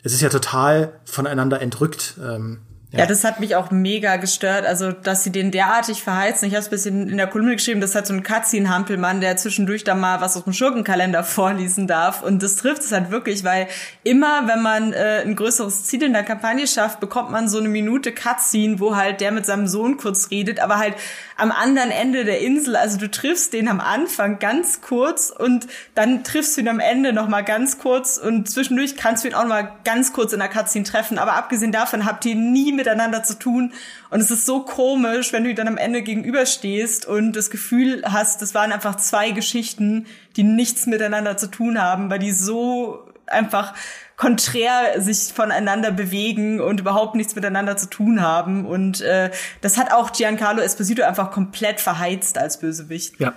[0.04, 2.20] es ist ja total voneinander entrückt.
[2.24, 2.60] Ähm,
[2.96, 3.08] Ja.
[3.08, 4.68] das hat mich auch mega gestört.
[4.68, 6.48] Also, dass sie den derartig verheizen.
[6.48, 9.36] Ich habe es ein bisschen in der Kolumne geschrieben, das hat so ein Cutscene-Hampelmann, der
[9.36, 12.22] zwischendurch da mal was aus dem Schurkenkalender vorlesen darf.
[12.22, 13.68] Und das trifft es halt wirklich, weil
[14.04, 17.68] immer, wenn man äh, ein größeres Ziel in der Kampagne schafft, bekommt man so eine
[17.68, 20.94] Minute Cutscene, wo halt der mit seinem Sohn kurz redet, aber halt
[21.36, 22.76] am anderen Ende der Insel.
[22.76, 27.12] Also du triffst den am Anfang ganz kurz und dann triffst du ihn am Ende
[27.12, 30.40] noch mal ganz kurz und zwischendurch kannst du ihn auch noch mal ganz kurz in
[30.40, 31.18] der Cutscene treffen.
[31.18, 33.74] Aber abgesehen davon habt ihr nie mit miteinander zu tun.
[34.10, 38.42] Und es ist so komisch, wenn du dann am Ende gegenüberstehst und das Gefühl hast,
[38.42, 40.06] das waren einfach zwei Geschichten,
[40.36, 43.74] die nichts miteinander zu tun haben, weil die so einfach
[44.18, 48.66] konträr sich voneinander bewegen und überhaupt nichts miteinander zu tun haben.
[48.66, 49.32] Und äh,
[49.62, 53.20] das hat auch Giancarlo Esposito einfach komplett verheizt als Bösewicht.
[53.20, 53.34] Ja.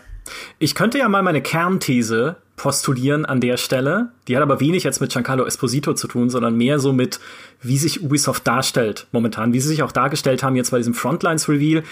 [0.58, 4.10] Ich könnte ja mal meine Kernthese postulieren an der Stelle.
[4.28, 7.20] Die hat aber wenig jetzt mit Giancarlo Esposito zu tun, sondern mehr so mit,
[7.60, 11.82] wie sich Ubisoft darstellt momentan, wie sie sich auch dargestellt haben jetzt bei diesem Frontlines-Reveal.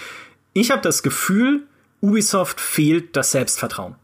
[0.53, 1.61] Ich habe das Gefühl,
[2.01, 3.95] Ubisoft fehlt das Selbstvertrauen.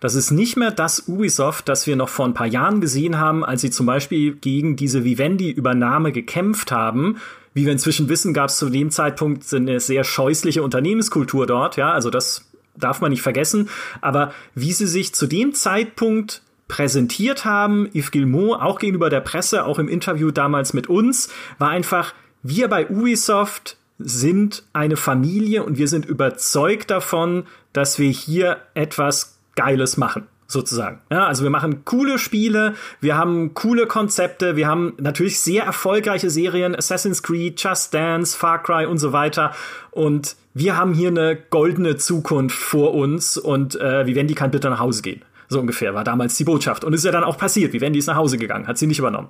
[0.00, 3.44] Das ist nicht mehr das Ubisoft, das wir noch vor ein paar Jahren gesehen haben,
[3.44, 7.18] als sie zum Beispiel gegen diese Vivendi-Übernahme gekämpft haben.
[7.54, 11.76] Wie wir inzwischen wissen, gab es zu dem Zeitpunkt eine sehr scheußliche Unternehmenskultur dort.
[11.76, 13.68] Ja, also das darf man nicht vergessen.
[14.00, 19.64] Aber wie sie sich zu dem Zeitpunkt präsentiert haben, Yves Guillemot, auch gegenüber der Presse,
[19.64, 25.78] auch im Interview damals mit uns, war einfach, wir bei Ubisoft sind eine Familie und
[25.78, 31.00] wir sind überzeugt davon, dass wir hier etwas Geiles machen sozusagen.
[31.10, 36.30] Ja, also wir machen coole Spiele, wir haben coole Konzepte, wir haben natürlich sehr erfolgreiche
[36.30, 39.52] Serien, Assassin's Creed, Just Dance, Far Cry und so weiter.
[39.90, 44.80] Und wir haben hier eine goldene Zukunft vor uns und äh, Vivendi kann bitte nach
[44.80, 45.22] Hause gehen.
[45.48, 46.84] So ungefähr war damals die Botschaft.
[46.84, 47.72] Und ist ja dann auch passiert.
[47.72, 49.28] Vivendi ist nach Hause gegangen, hat sie nicht übernommen.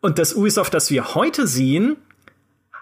[0.00, 1.96] Und das Ubisoft, das wir heute sehen,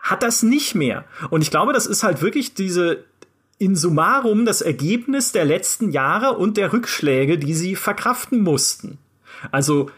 [0.02, 1.04] hat das nicht mehr.
[1.30, 3.04] Und ich glaube, das ist halt wirklich diese
[3.58, 8.98] in summarum das Ergebnis der letzten Jahre und der Rückschläge, die sie verkraften mussten.
[9.50, 9.90] Also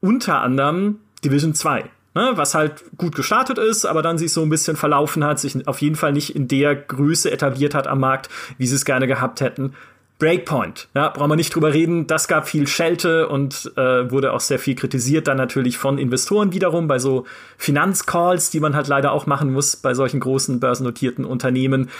[0.00, 4.48] unter anderem Division 2 ne, was halt gut gestartet ist, aber dann sich so ein
[4.48, 8.30] bisschen verlaufen hat, sich auf jeden Fall nicht in der Größe etabliert hat am Markt,
[8.58, 9.74] wie sie es gerne gehabt hätten.
[10.18, 12.06] Breakpoint, ja, brauchen wir nicht drüber reden.
[12.06, 16.54] Das gab viel Schelte und äh, wurde auch sehr viel kritisiert, dann natürlich von Investoren
[16.54, 17.26] wiederum bei so
[17.58, 21.90] Finanzcalls, die man halt leider auch machen muss bei solchen großen börsennotierten Unternehmen.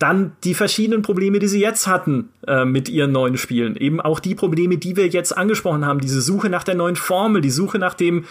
[0.00, 3.76] Dann die verschiedenen Probleme, die sie jetzt hatten äh, mit ihren neuen Spielen.
[3.76, 6.00] Eben auch die Probleme, die wir jetzt angesprochen haben.
[6.00, 8.24] Diese Suche nach der neuen Formel, die Suche nach dem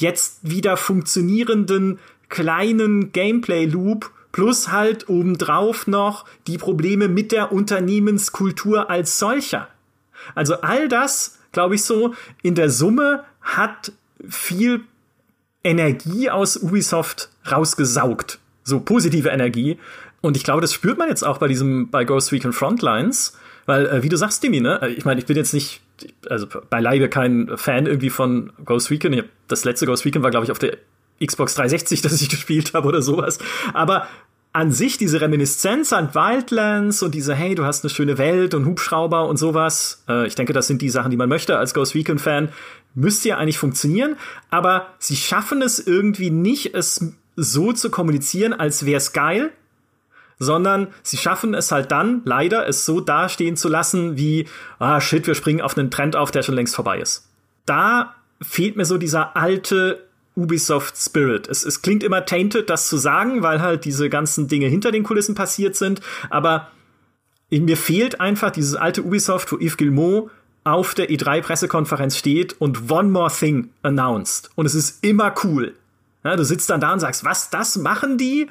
[0.00, 1.98] jetzt wieder funktionierenden
[2.28, 9.68] kleinen Gameplay-Loop plus halt obendrauf noch die Probleme mit der Unternehmenskultur als solcher.
[10.34, 13.92] Also all das, glaube ich so, in der Summe hat
[14.28, 14.82] viel
[15.64, 18.38] Energie aus Ubisoft rausgesaugt.
[18.62, 19.78] So positive Energie.
[20.20, 23.36] Und ich glaube, das spürt man jetzt auch bei diesem, bei Ghost Recon Frontlines.
[23.66, 24.80] Weil, äh, wie du sagst, Demi, ne?
[24.96, 25.80] Ich meine, ich bin jetzt nicht
[26.28, 29.22] also beileibe kein Fan irgendwie von Ghost Recon.
[29.48, 30.76] Das letzte Ghost Recon war, glaube ich, auf der
[31.24, 33.38] Xbox 360, das ich gespielt habe oder sowas.
[33.72, 34.06] Aber
[34.52, 38.66] an sich diese Reminiszenz an Wildlands und diese, hey, du hast eine schöne Welt und
[38.66, 41.94] Hubschrauber und sowas, äh, ich denke, das sind die Sachen, die man möchte als Ghost
[41.94, 42.48] Recon-Fan,
[42.94, 44.16] müsste ja eigentlich funktionieren,
[44.50, 49.52] aber sie schaffen es irgendwie nicht, es so zu kommunizieren, als wäre es geil,
[50.40, 54.48] sondern sie schaffen es halt dann, leider, es so dastehen zu lassen, wie,
[54.80, 57.28] ah, shit, wir springen auf einen Trend auf, der schon längst vorbei ist.
[57.66, 60.02] Da fehlt mir so dieser alte
[60.34, 61.46] Ubisoft Spirit.
[61.46, 65.04] Es, es klingt immer tainted, das zu sagen, weil halt diese ganzen Dinge hinter den
[65.04, 66.68] Kulissen passiert sind, aber
[67.50, 70.30] mir fehlt einfach dieses alte Ubisoft, wo Yves Guillemot
[70.64, 74.50] auf der E3-Pressekonferenz steht und One More Thing announced.
[74.54, 75.74] Und es ist immer cool.
[76.22, 78.48] Ja, du sitzt dann da und sagst, was, das machen die?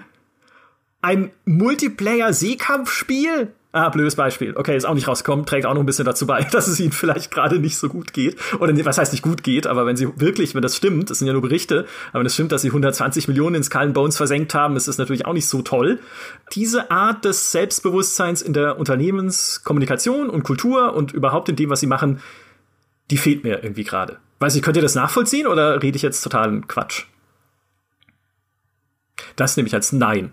[1.02, 3.54] Ein Multiplayer-Seekampfspiel?
[3.72, 4.58] Ah, blödes Beispiel.
[4.58, 6.92] Okay, ist auch nicht rausgekommen, trägt auch noch ein bisschen dazu bei, dass es ihnen
[6.92, 8.36] vielleicht gerade nicht so gut geht.
[8.60, 11.28] Oder was heißt nicht gut geht, aber wenn sie wirklich, wenn das stimmt, das sind
[11.28, 14.56] ja nur Berichte, aber wenn es stimmt, dass sie 120 Millionen in Skull Bones versenkt
[14.56, 16.00] haben, ist das natürlich auch nicht so toll.
[16.54, 21.88] Diese Art des Selbstbewusstseins in der Unternehmenskommunikation und Kultur und überhaupt in dem, was sie
[21.88, 22.22] machen,
[23.12, 24.18] die fehlt mir irgendwie gerade.
[24.40, 27.06] Weiß ich, könnt ihr das nachvollziehen oder rede ich jetzt totalen Quatsch?
[29.36, 30.32] Das nehme ich als Nein.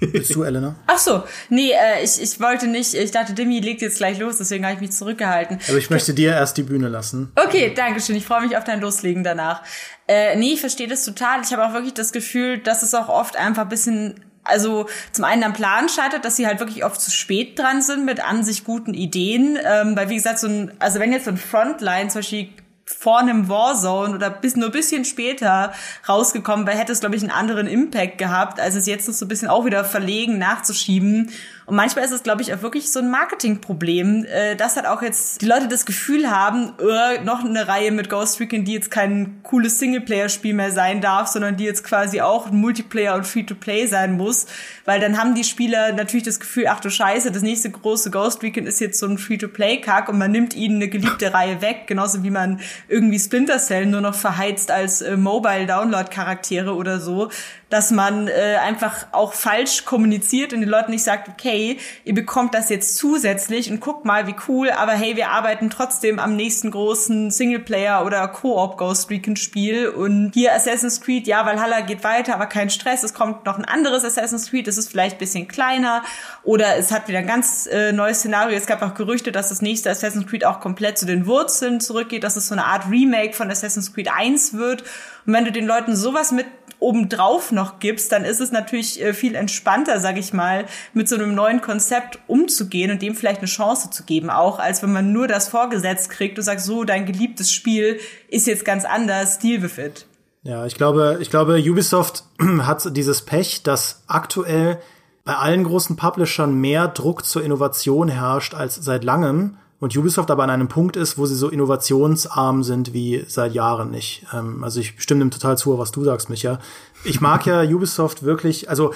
[0.00, 0.76] Bist du, Elena?
[0.86, 4.36] Ach so, nee, äh, ich, ich wollte nicht, ich dachte, Demi legt jetzt gleich los,
[4.36, 5.58] deswegen habe ich mich zurückgehalten.
[5.68, 7.32] Aber ich möchte dir erst die Bühne lassen.
[7.34, 8.16] Okay, danke schön.
[8.16, 9.62] Ich freue mich auf dein Loslegen danach.
[10.06, 11.40] Äh, nee, ich verstehe das total.
[11.42, 15.24] Ich habe auch wirklich das Gefühl, dass es auch oft einfach ein bisschen also zum
[15.24, 18.44] einen am Plan scheitert, dass sie halt wirklich oft zu spät dran sind mit an
[18.44, 19.58] sich guten Ideen.
[19.64, 22.50] Ähm, weil wie gesagt, so ein, also wenn jetzt so ein Frontline zum Beispiel
[22.86, 25.72] vor einem Warzone oder bis nur bisschen später
[26.08, 29.24] rausgekommen wäre, hätte es, glaube ich, einen anderen Impact gehabt, als es jetzt noch so
[29.24, 31.30] ein bisschen auch wieder verlegen nachzuschieben.
[31.66, 35.02] Und manchmal ist es, glaube ich, auch wirklich so ein Marketingproblem, äh, dass halt auch
[35.02, 38.92] jetzt die Leute das Gefühl haben, äh, noch eine Reihe mit Ghost Recon, die jetzt
[38.92, 43.86] kein cooles Singleplayer-Spiel mehr sein darf, sondern die jetzt quasi auch ein Multiplayer und Free-to-Play
[43.86, 44.46] sein muss.
[44.84, 48.44] Weil dann haben die Spieler natürlich das Gefühl, ach du Scheiße, das nächste große Ghost
[48.44, 52.22] Recon ist jetzt so ein Free-to-Play-Kack und man nimmt ihnen eine geliebte Reihe weg, genauso
[52.22, 57.30] wie man irgendwie Splinter Cell nur noch verheizt als äh, Mobile-Download-Charaktere oder so
[57.68, 62.54] dass man äh, einfach auch falsch kommuniziert und den Leuten nicht sagt, okay, ihr bekommt
[62.54, 66.70] das jetzt zusätzlich und guckt mal, wie cool, aber hey, wir arbeiten trotzdem am nächsten
[66.70, 72.34] großen Singleplayer oder Co-op Ghost Recon Spiel und hier Assassin's Creed, ja, Valhalla geht weiter,
[72.34, 76.04] aber kein Stress, es kommt noch ein anderes Assassin's Creed, das ist vielleicht bisschen kleiner
[76.44, 78.56] oder es hat wieder ein ganz äh, neues Szenario.
[78.56, 82.22] Es gab auch Gerüchte, dass das nächste Assassin's Creed auch komplett zu den Wurzeln zurückgeht,
[82.22, 84.82] dass es so eine Art Remake von Assassin's Creed 1 wird.
[85.26, 86.46] Und wenn du den Leuten sowas mit
[86.78, 91.16] obendrauf noch gibst, dann ist es natürlich äh, viel entspannter, sag ich mal, mit so
[91.16, 95.12] einem neuen Konzept umzugehen und dem vielleicht eine Chance zu geben, auch als wenn man
[95.12, 97.98] nur das vorgesetzt kriegt und sagt, so, dein geliebtes Spiel
[98.28, 100.06] ist jetzt ganz anders, deal with it.
[100.42, 102.24] Ja, ich glaube, ich glaube, Ubisoft
[102.60, 104.78] hat dieses Pech, dass aktuell
[105.24, 110.42] bei allen großen Publishern mehr Druck zur Innovation herrscht als seit langem und Ubisoft aber
[110.42, 114.26] an einem Punkt ist, wo sie so innovationsarm sind wie seit Jahren nicht.
[114.32, 116.58] Ähm, also ich stimme dem total zu, was du sagst, Micha.
[117.04, 118.92] Ich mag ja Ubisoft wirklich, also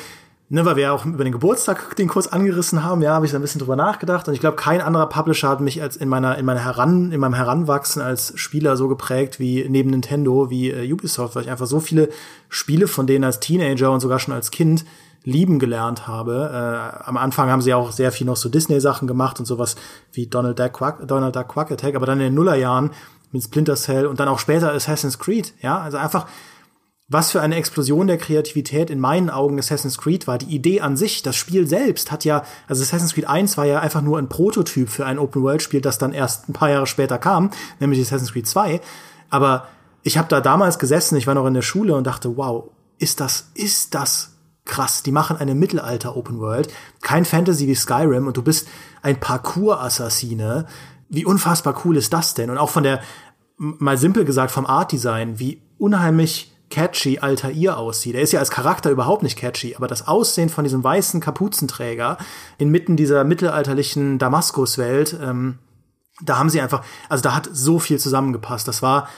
[0.49, 3.33] ne, weil wir ja auch über den Geburtstag den kurz angerissen haben, ja, habe ich
[3.33, 6.09] da ein bisschen drüber nachgedacht und ich glaube, kein anderer Publisher hat mich als in
[6.09, 10.71] meiner in meiner Heran in meinem Heranwachsen als Spieler so geprägt wie neben Nintendo wie
[10.71, 12.09] äh, Ubisoft, weil ich einfach so viele
[12.49, 14.85] Spiele von denen als Teenager und sogar schon als Kind
[15.25, 16.51] lieben gelernt habe.
[16.53, 19.77] Äh, am Anfang haben sie auch sehr viel noch so Disney-Sachen gemacht und sowas
[20.13, 22.91] wie Donald Duck, Quack, Donald Duck Quack Attack, aber dann in den Nullerjahren
[23.33, 26.27] mit Splinter Cell und dann auch später Assassin's Creed, ja, also einfach
[27.13, 30.39] was für eine Explosion der Kreativität in meinen Augen Assassin's Creed war.
[30.39, 33.81] Die Idee an sich, das Spiel selbst hat ja, also Assassin's Creed 1 war ja
[33.81, 37.51] einfach nur ein Prototyp für ein Open-World-Spiel, das dann erst ein paar Jahre später kam,
[37.81, 38.81] nämlich Assassin's Creed 2.
[39.29, 39.67] Aber
[40.05, 43.19] ich habe da damals gesessen, ich war noch in der Schule und dachte, wow, ist
[43.19, 44.31] das, ist das
[44.71, 45.03] krass.
[45.03, 48.69] Die machen eine Mittelalter-Open World, kein Fantasy wie Skyrim und du bist
[49.03, 50.67] ein Parcours-Assassine.
[51.09, 52.49] Wie unfassbar cool ist das denn?
[52.49, 53.03] Und auch von der,
[53.59, 58.15] mal simpel gesagt, vom Art-Design, wie unheimlich catchy Altair aussieht.
[58.15, 62.17] Er ist ja als Charakter überhaupt nicht catchy, aber das Aussehen von diesem weißen Kapuzenträger
[62.59, 65.59] inmitten dieser mittelalterlichen Damaskuswelt, ähm,
[66.23, 68.69] da haben sie einfach, also da hat so viel zusammengepasst.
[68.69, 69.09] Das war,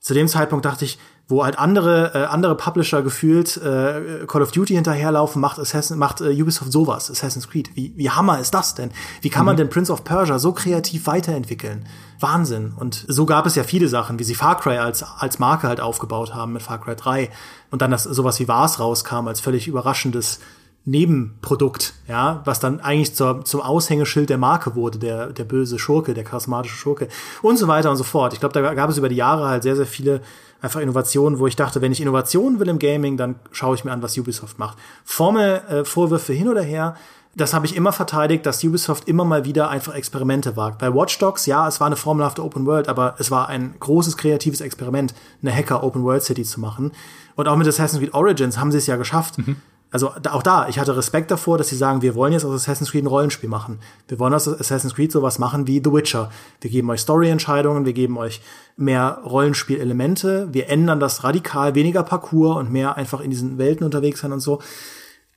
[0.00, 0.98] zu dem Zeitpunkt dachte ich,
[1.28, 6.22] wo halt andere äh, andere Publisher gefühlt äh, Call of Duty hinterherlaufen, macht Assassin, macht
[6.22, 7.70] äh, Ubisoft sowas, Assassin's Creed.
[7.74, 8.90] Wie wie Hammer ist das denn?
[9.20, 9.46] Wie kann mhm.
[9.46, 11.86] man denn Prince of Persia so kreativ weiterentwickeln?
[12.18, 12.72] Wahnsinn.
[12.74, 15.80] Und so gab es ja viele Sachen, wie sie Far Cry als als Marke halt
[15.80, 17.30] aufgebaut haben mit Far Cry 3
[17.70, 20.40] und dann dass sowas wie Wars rauskam als völlig überraschendes
[20.88, 26.14] Nebenprodukt, ja, was dann eigentlich zur, zum Aushängeschild der Marke wurde, der, der böse Schurke,
[26.14, 27.08] der charismatische Schurke
[27.42, 28.32] und so weiter und so fort.
[28.32, 30.22] Ich glaube, da gab es über die Jahre halt sehr, sehr viele
[30.60, 33.92] einfach Innovationen, wo ich dachte, wenn ich Innovationen will im Gaming, dann schaue ich mir
[33.92, 34.78] an, was Ubisoft macht.
[35.04, 36.94] Formel, äh, Vorwürfe hin oder her,
[37.36, 40.78] das habe ich immer verteidigt, dass Ubisoft immer mal wieder einfach Experimente wagt.
[40.78, 44.16] Bei Watch Dogs, ja, es war eine formelhafte Open World, aber es war ein großes
[44.16, 46.92] kreatives Experiment, eine Hacker Open World City zu machen.
[47.36, 49.56] Und auch mit Assassin's Creed Origins haben sie es ja geschafft, mhm
[49.90, 52.90] also auch da, ich hatte Respekt davor, dass sie sagen, wir wollen jetzt aus Assassin's
[52.90, 53.78] Creed ein Rollenspiel machen.
[54.06, 56.30] Wir wollen aus Assassin's Creed sowas machen wie The Witcher.
[56.60, 58.42] Wir geben euch Story-Entscheidungen, wir geben euch
[58.76, 64.20] mehr Rollenspielelemente, wir ändern das radikal, weniger Parcours und mehr einfach in diesen Welten unterwegs
[64.20, 64.60] sein und so.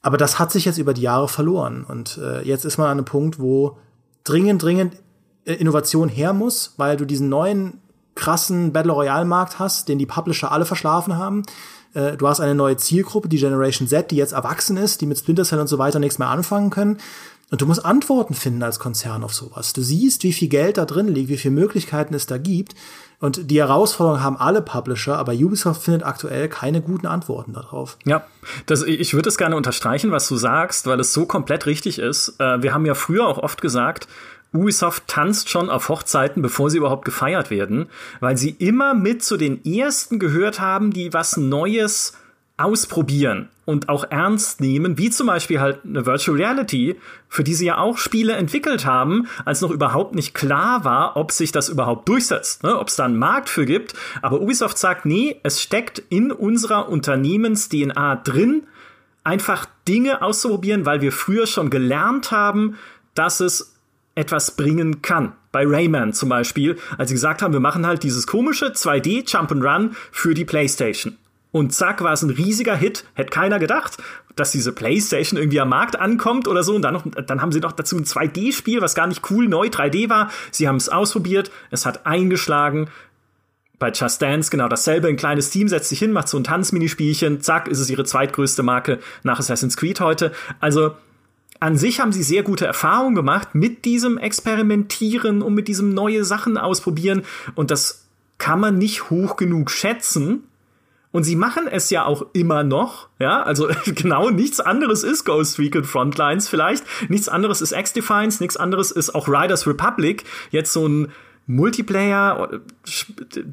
[0.01, 1.85] Aber das hat sich jetzt über die Jahre verloren.
[1.87, 3.77] Und äh, jetzt ist man an einem Punkt, wo
[4.25, 4.97] dringend, dringend
[5.45, 7.79] äh, Innovation her muss, weil du diesen neuen
[8.15, 11.43] krassen Battle Royale Markt hast, den die Publisher alle verschlafen haben
[11.93, 15.17] äh, du hast eine neue Zielgruppe, die Generation Z, die jetzt erwachsen ist, die mit
[15.17, 16.97] Splinter Cell und so weiter nichts mehr anfangen können.
[17.51, 19.73] Und du musst Antworten finden als Konzern auf sowas.
[19.73, 22.75] Du siehst, wie viel Geld da drin liegt, wie viele Möglichkeiten es da gibt.
[23.19, 27.97] Und die Herausforderungen haben alle Publisher, aber Ubisoft findet aktuell keine guten Antworten darauf.
[28.05, 28.25] Ja,
[28.65, 32.39] das, ich würde es gerne unterstreichen, was du sagst, weil es so komplett richtig ist.
[32.39, 34.07] Äh, wir haben ja früher auch oft gesagt,
[34.53, 37.87] Ubisoft tanzt schon auf Hochzeiten, bevor sie überhaupt gefeiert werden,
[38.19, 42.17] weil sie immer mit zu den ersten gehört haben, die was Neues
[42.57, 47.65] ausprobieren und auch ernst nehmen, wie zum Beispiel halt eine Virtual Reality, für die sie
[47.65, 52.07] ja auch Spiele entwickelt haben, als noch überhaupt nicht klar war, ob sich das überhaupt
[52.07, 52.77] durchsetzt, ne?
[52.77, 53.93] ob es da einen Markt für gibt.
[54.21, 58.63] Aber Ubisoft sagt, nee, es steckt in unserer Unternehmens-DNA drin,
[59.23, 62.77] einfach Dinge auszuprobieren, weil wir früher schon gelernt haben,
[63.15, 63.70] dass es
[64.21, 65.33] etwas bringen kann.
[65.51, 69.51] Bei Rayman zum Beispiel, als sie gesagt haben, wir machen halt dieses komische 2D Jump
[69.51, 71.17] and Run für die PlayStation.
[71.51, 73.03] Und zack, war es ein riesiger Hit.
[73.13, 73.97] Hätte keiner gedacht,
[74.35, 76.75] dass diese PlayStation irgendwie am Markt ankommt oder so.
[76.75, 79.67] Und dann, noch, dann haben sie noch dazu ein 2D-Spiel, was gar nicht cool neu
[79.67, 80.31] 3D war.
[80.51, 82.89] Sie haben es ausprobiert, es hat eingeschlagen.
[83.79, 85.07] Bei Just Dance genau dasselbe.
[85.07, 87.41] Ein kleines Team setzt sich hin, macht so ein Tanzminispielchen.
[87.41, 90.31] Zack, ist es ihre zweitgrößte Marke nach Assassin's Creed heute.
[90.59, 90.95] Also
[91.61, 96.25] an sich haben sie sehr gute Erfahrungen gemacht mit diesem Experimentieren und mit diesem neue
[96.25, 97.21] Sachen ausprobieren.
[97.55, 98.07] Und das
[98.37, 100.43] kann man nicht hoch genug schätzen,
[101.11, 105.59] und sie machen es ja auch immer noch, ja, also genau nichts anderes ist Ghost
[105.59, 110.87] Recon Frontlines vielleicht, nichts anderes ist X-Defiance, nichts anderes ist auch Riders Republic, jetzt so
[110.87, 111.11] ein
[111.47, 112.61] Multiplayer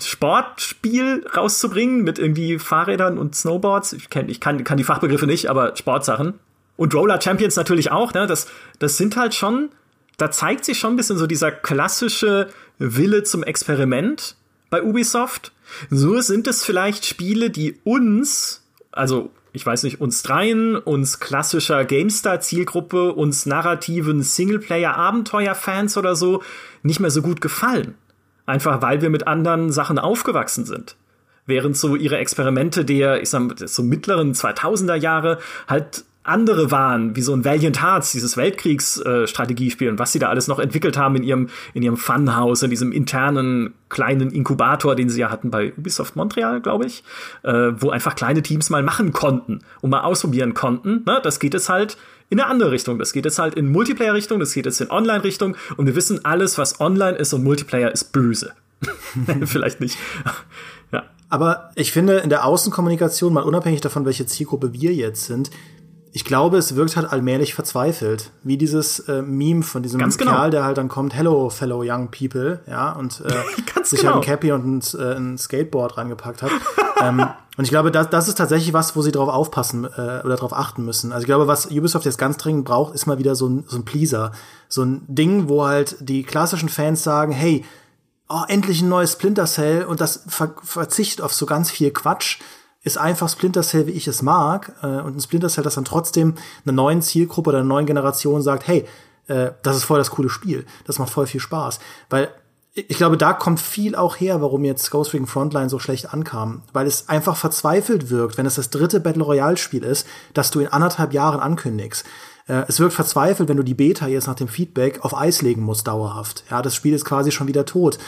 [0.00, 3.94] Sportspiel rauszubringen mit irgendwie Fahrrädern und Snowboards.
[3.94, 6.34] Ich, kenn, ich kann, kann die Fachbegriffe nicht, aber Sportsachen.
[6.78, 8.28] Und Roller Champions natürlich auch, ne?
[8.28, 8.46] Das,
[8.78, 9.70] das sind halt schon,
[10.16, 12.48] da zeigt sich schon ein bisschen so dieser klassische
[12.78, 14.36] Wille zum Experiment
[14.70, 15.50] bei Ubisoft.
[15.90, 18.62] So sind es vielleicht Spiele, die uns,
[18.92, 26.44] also ich weiß nicht, uns dreien, uns klassischer GameStar-Zielgruppe, uns narrativen Singleplayer-Abenteuer-Fans oder so
[26.84, 27.94] nicht mehr so gut gefallen.
[28.46, 30.94] Einfach weil wir mit anderen Sachen aufgewachsen sind.
[31.44, 37.22] Während so ihre Experimente der, ich sag, so mittleren 2000er Jahre halt andere waren, wie
[37.22, 41.16] so ein Valiant Hearts, dieses Weltkriegsstrategiespiel äh, und was sie da alles noch entwickelt haben
[41.16, 45.72] in ihrem, in ihrem Funhouse, in diesem internen kleinen Inkubator, den sie ja hatten bei
[45.76, 47.02] Ubisoft Montreal, glaube ich,
[47.42, 51.02] äh, wo einfach kleine Teams mal machen konnten und mal ausprobieren konnten.
[51.06, 51.20] Ne?
[51.22, 51.96] Das geht es halt
[52.30, 52.98] in eine andere Richtung.
[52.98, 56.58] Das geht jetzt halt in Multiplayer-Richtung, das geht jetzt in Online-Richtung und wir wissen, alles,
[56.58, 58.52] was online ist und Multiplayer ist böse.
[59.44, 59.98] Vielleicht nicht.
[60.92, 61.04] ja.
[61.28, 65.50] Aber ich finde, in der Außenkommunikation, mal unabhängig davon, welche Zielgruppe wir jetzt sind,
[66.12, 68.30] ich glaube, es wirkt halt allmählich verzweifelt.
[68.42, 70.32] Wie dieses äh, Meme von diesem Ganz genau.
[70.32, 73.32] Kerl, der halt dann kommt, hello, fellow young people, ja, und äh,
[73.84, 74.14] sich genau.
[74.14, 76.50] halt ein Cappy und ein, äh, ein Skateboard rangepackt hat.
[77.02, 80.36] ähm, und ich glaube, das, das ist tatsächlich was, wo sie drauf aufpassen äh, oder
[80.36, 81.12] drauf achten müssen.
[81.12, 83.76] Also ich glaube, was Ubisoft jetzt ganz dringend braucht, ist mal wieder so ein, so
[83.76, 84.32] ein Pleaser.
[84.68, 87.64] So ein Ding, wo halt die klassischen Fans sagen, hey,
[88.28, 92.38] oh, endlich ein neues Splinter Cell und das ver verzichtet auf so ganz viel Quatsch
[92.88, 94.72] ist einfach Splinter Cell, wie ich es mag.
[94.82, 96.34] Äh, und ein Splinter Cell, das dann trotzdem
[96.64, 98.84] einer neuen Zielgruppe oder einer neuen Generation sagt, hey,
[99.28, 100.66] äh, das ist voll das coole Spiel.
[100.86, 101.78] Das macht voll viel Spaß.
[102.10, 102.30] Weil
[102.74, 106.62] ich glaube, da kommt viel auch her, warum jetzt Ghost Recon Frontline so schlecht ankam.
[106.72, 110.60] Weil es einfach verzweifelt wirkt, wenn es das dritte Battle Royale Spiel ist, das du
[110.60, 112.04] in anderthalb Jahren ankündigst.
[112.46, 115.62] Äh, es wirkt verzweifelt, wenn du die Beta jetzt nach dem Feedback auf Eis legen
[115.62, 116.44] musst, dauerhaft.
[116.50, 117.98] Ja, das Spiel ist quasi schon wieder tot.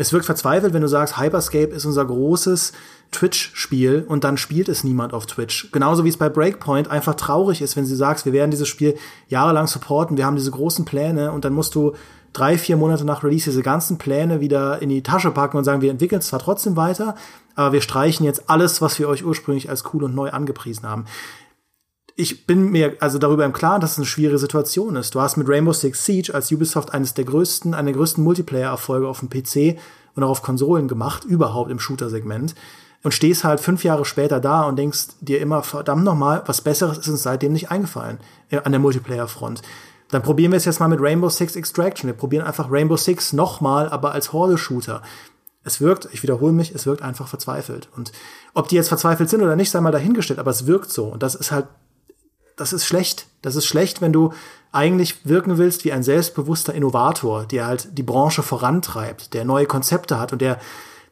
[0.00, 2.72] Es wirkt verzweifelt, wenn du sagst, Hyperscape ist unser großes
[3.12, 5.70] Twitch-Spiel und dann spielt es niemand auf Twitch.
[5.72, 8.96] Genauso wie es bei Breakpoint einfach traurig ist, wenn du sagst, wir werden dieses Spiel
[9.28, 11.92] jahrelang supporten, wir haben diese großen Pläne und dann musst du
[12.32, 15.82] drei, vier Monate nach Release diese ganzen Pläne wieder in die Tasche packen und sagen,
[15.82, 17.14] wir entwickeln es zwar trotzdem weiter,
[17.54, 21.04] aber wir streichen jetzt alles, was wir euch ursprünglich als cool und neu angepriesen haben.
[22.20, 25.14] Ich bin mir also darüber im Klaren, dass es eine schwierige Situation ist.
[25.14, 29.08] Du hast mit Rainbow Six Siege als Ubisoft eines der größten, eine der größten Multiplayer-Erfolge
[29.08, 29.78] auf dem PC
[30.14, 32.54] und auch auf Konsolen gemacht, überhaupt im Shooter-Segment
[33.02, 36.98] und stehst halt fünf Jahre später da und denkst dir immer, verdammt nochmal, was Besseres
[36.98, 38.18] ist uns seitdem nicht eingefallen
[38.50, 39.62] äh, an der Multiplayer-Front.
[40.10, 42.06] Dann probieren wir es jetzt mal mit Rainbow Six Extraction.
[42.06, 45.00] Wir probieren einfach Rainbow Six nochmal, aber als Horde-Shooter.
[45.64, 47.88] Es wirkt, ich wiederhole mich, es wirkt einfach verzweifelt.
[47.96, 48.12] Und
[48.52, 51.06] ob die jetzt verzweifelt sind oder nicht, sei mal dahingestellt, aber es wirkt so.
[51.06, 51.66] Und das ist halt,
[52.60, 53.26] das ist schlecht.
[53.40, 54.32] Das ist schlecht, wenn du
[54.70, 60.20] eigentlich wirken willst wie ein selbstbewusster Innovator, der halt die Branche vorantreibt, der neue Konzepte
[60.20, 60.60] hat und der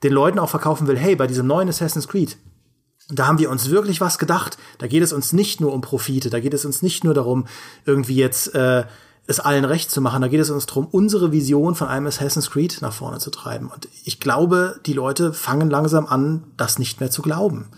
[0.02, 2.36] den Leuten auch verkaufen will, hey, bei diesem neuen Assassin's Creed,
[3.08, 4.58] da haben wir uns wirklich was gedacht.
[4.76, 7.46] Da geht es uns nicht nur um Profite, da geht es uns nicht nur darum,
[7.86, 8.84] irgendwie jetzt äh,
[9.26, 10.20] es allen recht zu machen.
[10.20, 13.70] Da geht es uns darum, unsere Vision von einem Assassin's Creed nach vorne zu treiben.
[13.74, 17.68] Und ich glaube, die Leute fangen langsam an, das nicht mehr zu glauben.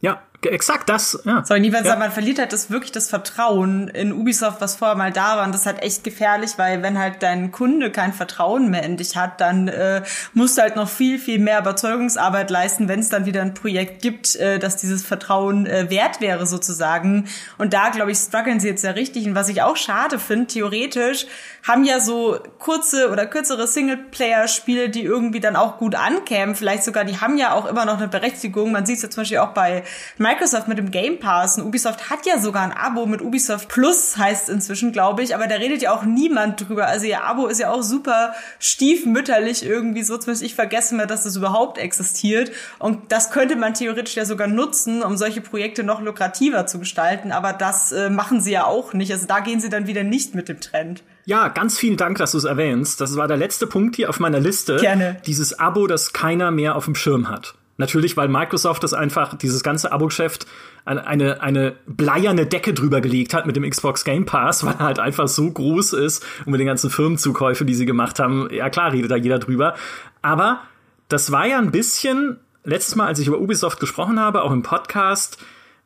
[0.00, 1.44] Ja, exakt das, ja.
[1.44, 1.96] So, nie, ja.
[1.96, 5.44] man verliert halt das wirklich das Vertrauen in Ubisoft, was vorher mal da war.
[5.44, 8.96] Und das ist halt echt gefährlich, weil wenn halt dein Kunde kein Vertrauen mehr in
[8.96, 10.02] dich hat, dann äh,
[10.34, 14.02] musst du halt noch viel, viel mehr Überzeugungsarbeit leisten, wenn es dann wieder ein Projekt
[14.02, 17.28] gibt, äh, dass dieses Vertrauen äh, wert wäre sozusagen.
[17.58, 19.26] Und da, glaube ich, strugglen sie jetzt sehr richtig.
[19.26, 21.26] Und was ich auch schade finde, theoretisch
[21.66, 26.54] haben ja so kurze oder kürzere Singleplayer-Spiele, die irgendwie dann auch gut ankämen.
[26.54, 28.72] Vielleicht sogar, die haben ja auch immer noch eine Berechtigung.
[28.72, 29.82] Man sieht es ja zum Beispiel auch bei
[30.26, 34.16] Microsoft mit dem Game Pass und Ubisoft hat ja sogar ein Abo mit Ubisoft Plus,
[34.16, 36.88] heißt inzwischen, glaube ich, aber da redet ja auch niemand drüber.
[36.88, 41.22] Also ihr Abo ist ja auch super stiefmütterlich irgendwie so, zumindest ich vergesse mir, dass
[41.22, 42.50] das überhaupt existiert.
[42.80, 47.30] Und das könnte man theoretisch ja sogar nutzen, um solche Projekte noch lukrativer zu gestalten,
[47.30, 49.12] aber das äh, machen sie ja auch nicht.
[49.12, 51.04] Also da gehen sie dann wieder nicht mit dem Trend.
[51.26, 53.00] Ja, ganz vielen Dank, dass du es erwähnst.
[53.00, 54.76] Das war der letzte Punkt hier auf meiner Liste.
[54.76, 55.20] Gerne.
[55.24, 57.54] Dieses Abo, das keiner mehr auf dem Schirm hat.
[57.78, 60.46] Natürlich, weil Microsoft das einfach, dieses ganze Abo-Geschäft,
[60.84, 64.98] eine, eine bleierne Decke drüber gelegt hat mit dem Xbox Game Pass, weil er halt
[64.98, 68.92] einfach so groß ist und mit den ganzen Firmenzukäufen, die sie gemacht haben, ja klar,
[68.92, 69.74] redet da jeder drüber.
[70.22, 70.60] Aber
[71.08, 74.62] das war ja ein bisschen, letztes Mal, als ich über Ubisoft gesprochen habe, auch im
[74.62, 75.38] Podcast,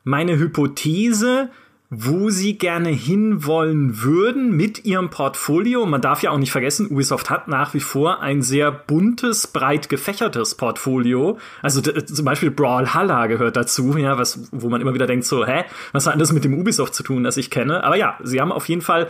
[0.05, 1.51] meine Hypothese,
[1.93, 5.84] wo sie gerne hinwollen würden mit ihrem Portfolio.
[5.86, 9.88] Man darf ja auch nicht vergessen, Ubisoft hat nach wie vor ein sehr buntes, breit
[9.88, 11.38] gefächertes Portfolio.
[11.62, 15.64] Also zum Beispiel Brawlhalla gehört dazu, ja, was, wo man immer wieder denkt so, hä,
[15.91, 17.82] was hat das mit dem Ubisoft zu tun, das ich kenne?
[17.82, 19.09] Aber ja, sie haben auf jeden Fall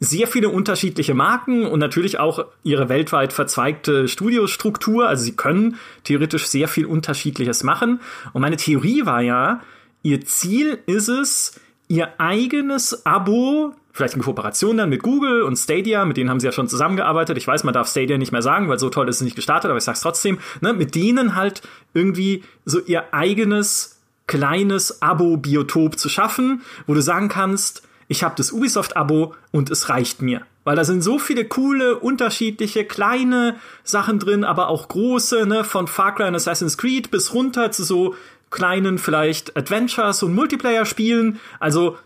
[0.00, 5.08] sehr viele unterschiedliche Marken und natürlich auch ihre weltweit verzweigte Studiostruktur.
[5.08, 8.00] Also sie können theoretisch sehr viel Unterschiedliches machen.
[8.32, 9.60] Und meine Theorie war ja,
[10.02, 16.04] ihr Ziel ist es, ihr eigenes Abo, vielleicht in Kooperation dann mit Google und Stadia,
[16.04, 17.36] mit denen haben sie ja schon zusammengearbeitet.
[17.36, 19.70] Ich weiß, man darf Stadia nicht mehr sagen, weil so toll ist es nicht gestartet,
[19.70, 21.62] aber ich sag's trotzdem, ne, mit denen halt
[21.94, 28.52] irgendwie so ihr eigenes kleines Abo-Biotop zu schaffen, wo du sagen kannst, ich habe das
[28.52, 30.42] Ubisoft-Abo und es reicht mir.
[30.64, 35.86] Weil da sind so viele coole, unterschiedliche, kleine Sachen drin, aber auch große, ne, von
[35.86, 38.14] Far Cry und Assassin's Creed bis runter zu so
[38.50, 41.40] kleinen vielleicht Adventures und Multiplayer-Spielen.
[41.60, 41.98] Also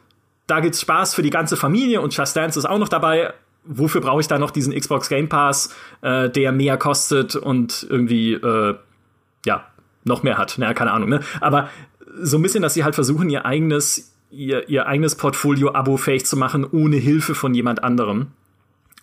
[0.46, 3.32] da gibt's Spaß für die ganze Familie und Just Dance ist auch noch dabei.
[3.64, 8.32] Wofür brauche ich da noch diesen Xbox Game Pass, äh, der mehr kostet und irgendwie
[8.32, 8.74] äh,
[9.46, 9.66] ja
[10.04, 10.58] noch mehr hat?
[10.58, 11.08] Naja, keine Ahnung.
[11.08, 11.20] Ne?
[11.40, 11.70] Aber
[12.20, 16.36] so ein bisschen, dass sie halt versuchen, ihr eigenes ihr, ihr eigenes Portfolio abo-fähig zu
[16.36, 18.28] machen, ohne Hilfe von jemand anderem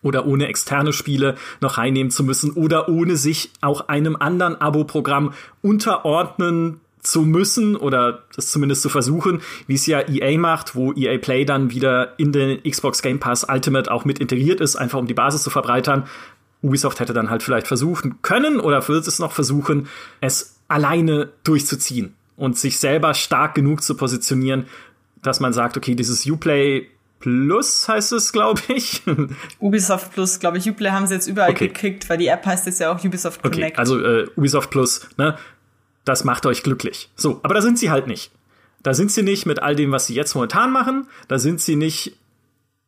[0.02, 5.34] oder ohne externe Spiele noch reinnehmen zu müssen oder ohne sich auch einem anderen Abo-Programm
[5.62, 11.18] unterordnen zu müssen oder das zumindest zu versuchen, wie es ja EA macht, wo EA
[11.18, 15.08] Play dann wieder in den Xbox Game Pass Ultimate auch mit integriert ist, einfach um
[15.08, 16.06] die Basis zu verbreitern.
[16.62, 19.88] Ubisoft hätte dann halt vielleicht versuchen können oder wird es noch versuchen,
[20.20, 24.66] es alleine durchzuziehen und sich selber stark genug zu positionieren,
[25.22, 26.88] dass man sagt, okay, dieses Uplay
[27.20, 29.04] Plus heißt es, glaube ich.
[29.60, 30.70] Ubisoft Plus, glaube ich.
[30.70, 31.68] Uplay haben sie jetzt überall okay.
[31.68, 33.74] gekickt, weil die App heißt jetzt ja auch Ubisoft Connect.
[33.74, 35.38] Okay, also äh, Ubisoft Plus, ne?
[36.10, 37.10] Das macht euch glücklich.
[37.16, 38.32] So, aber da sind sie halt nicht.
[38.82, 41.08] Da sind sie nicht mit all dem, was sie jetzt momentan machen.
[41.28, 42.18] Da sind sie nicht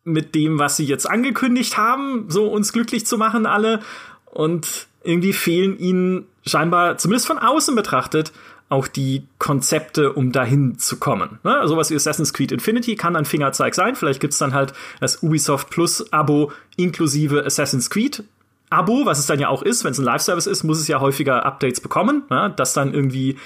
[0.03, 3.81] mit dem, was sie jetzt angekündigt haben, so uns glücklich zu machen, alle.
[4.25, 8.31] Und irgendwie fehlen ihnen scheinbar, zumindest von außen betrachtet,
[8.69, 11.39] auch die Konzepte, um dahin zu kommen.
[11.43, 11.67] Ne?
[11.67, 13.95] Sowas wie Assassin's Creed Infinity kann ein Fingerzeig sein.
[13.95, 18.23] Vielleicht gibt's dann halt das Ubisoft Plus Abo inklusive Assassin's Creed
[18.71, 21.01] Abo, was es dann ja auch ist, wenn es ein Live-Service ist, muss es ja
[21.01, 23.37] häufiger Updates bekommen, ja, dass dann irgendwie,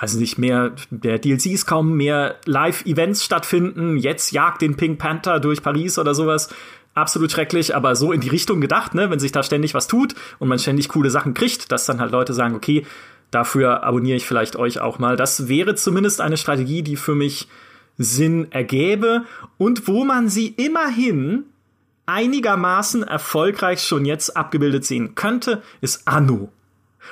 [0.00, 5.62] weiß nicht, mehr, mehr DLCs kommen, mehr Live-Events stattfinden, jetzt jagt den Pink Panther durch
[5.62, 6.48] Paris oder sowas.
[6.94, 10.14] Absolut schrecklich, aber so in die Richtung gedacht, ne, wenn sich da ständig was tut
[10.38, 12.86] und man ständig coole Sachen kriegt, dass dann halt Leute sagen, okay,
[13.30, 15.16] dafür abonniere ich vielleicht euch auch mal.
[15.16, 17.48] Das wäre zumindest eine Strategie, die für mich
[17.98, 19.24] Sinn ergäbe
[19.58, 21.44] und wo man sie immerhin
[22.06, 26.52] einigermaßen erfolgreich schon jetzt abgebildet sehen könnte, ist Anno.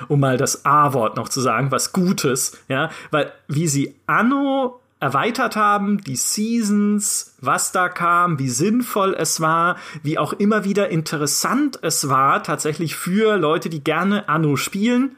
[0.07, 5.55] Um mal das A-Wort noch zu sagen, was Gutes, ja, weil wie sie Anno erweitert
[5.55, 11.79] haben, die Seasons, was da kam, wie sinnvoll es war, wie auch immer wieder interessant
[11.81, 15.15] es war, tatsächlich für Leute, die gerne Anno spielen,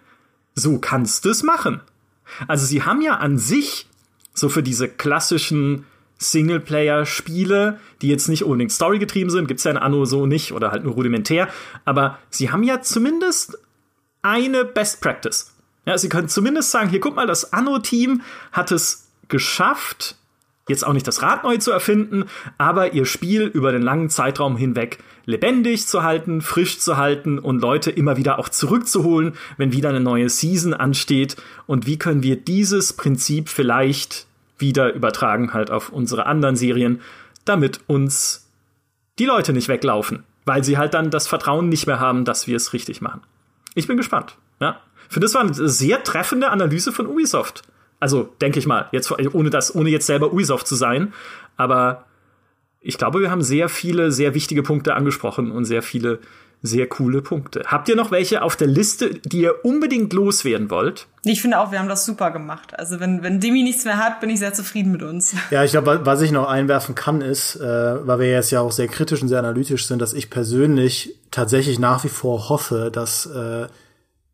[0.53, 1.82] so kannst du es machen.
[2.47, 3.88] Also sie haben ja an sich
[4.34, 5.86] so für diese klassischen
[6.22, 10.84] Singleplayer-Spiele, die jetzt nicht unbedingt storygetrieben sind, gibt's ja in Anno so nicht oder halt
[10.84, 11.47] nur rudimentär,
[11.84, 13.57] aber sie haben ja zumindest
[14.22, 15.53] eine Best Practice.
[15.86, 20.15] Ja, sie können zumindest sagen, hier guck mal, das Anno-Team hat es geschafft,
[20.67, 22.26] jetzt auch nicht das Rad neu zu erfinden,
[22.59, 27.61] aber ihr Spiel über den langen Zeitraum hinweg lebendig zu halten, frisch zu halten und
[27.61, 31.36] Leute immer wieder auch zurückzuholen, wenn wieder eine neue Season ansteht.
[31.65, 34.28] Und wie können wir dieses Prinzip vielleicht
[34.62, 37.01] wieder übertragen halt auf unsere anderen Serien,
[37.45, 38.49] damit uns
[39.20, 42.55] die Leute nicht weglaufen, weil sie halt dann das Vertrauen nicht mehr haben, dass wir
[42.55, 43.22] es richtig machen.
[43.76, 44.38] Ich bin gespannt.
[44.59, 44.80] Ja.
[45.09, 47.64] Für das war eine sehr treffende Analyse von Ubisoft.
[47.99, 51.14] Also denke ich mal, jetzt ohne das, ohne jetzt selber Ubisoft zu sein,
[51.57, 52.05] aber
[52.80, 56.20] ich glaube, wir haben sehr viele, sehr wichtige Punkte angesprochen und sehr viele
[56.64, 57.64] sehr coole Punkte.
[57.66, 61.07] Habt ihr noch welche auf der Liste, die ihr unbedingt loswerden wollt?
[61.24, 62.78] Ich finde auch, wir haben das super gemacht.
[62.78, 65.36] Also wenn, wenn Demi nichts mehr hat, bin ich sehr zufrieden mit uns.
[65.49, 68.72] Ja, ich glaube, was ich noch einwerfen kann, ist, äh, weil wir jetzt ja auch
[68.72, 73.26] sehr kritisch und sehr analytisch sind, dass ich persönlich tatsächlich nach wie vor hoffe, dass,
[73.26, 73.68] äh,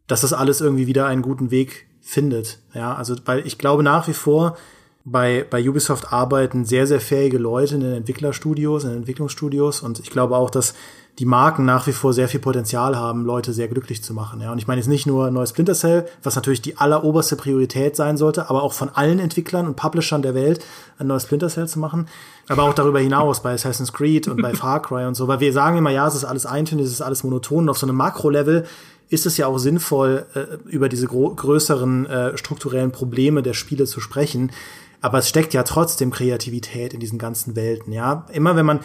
[0.07, 2.59] dass das alles irgendwie wieder einen guten Weg findet.
[2.73, 4.57] Ja, also weil ich glaube nach wie vor,
[5.05, 9.99] bei, bei Ubisoft arbeiten sehr, sehr fähige Leute in den Entwicklerstudios, in den Entwicklungsstudios und
[9.99, 10.73] ich glaube auch, dass
[11.19, 14.39] die Marken nach wie vor sehr viel Potenzial haben, Leute sehr glücklich zu machen.
[14.39, 17.95] Ja, und ich meine jetzt nicht nur neues Splinter Cell, was natürlich die alleroberste Priorität
[17.95, 20.63] sein sollte, aber auch von allen Entwicklern und Publishern der Welt
[20.99, 22.07] ein neues Splinter Cell zu machen,
[22.47, 25.51] aber auch darüber hinaus bei Assassin's Creed und bei Far Cry und so, weil wir
[25.53, 27.95] sagen immer, ja, es ist alles eintönig, es ist alles monoton und auf so einem
[27.95, 28.65] Makro-Level
[29.09, 34.01] ist es ja auch sinnvoll, äh, über diese größeren äh, strukturellen Probleme der Spiele zu
[34.01, 34.51] sprechen.
[34.99, 38.25] Aber es steckt ja trotzdem Kreativität in diesen ganzen Welten, ja.
[38.33, 38.79] Immer wenn man,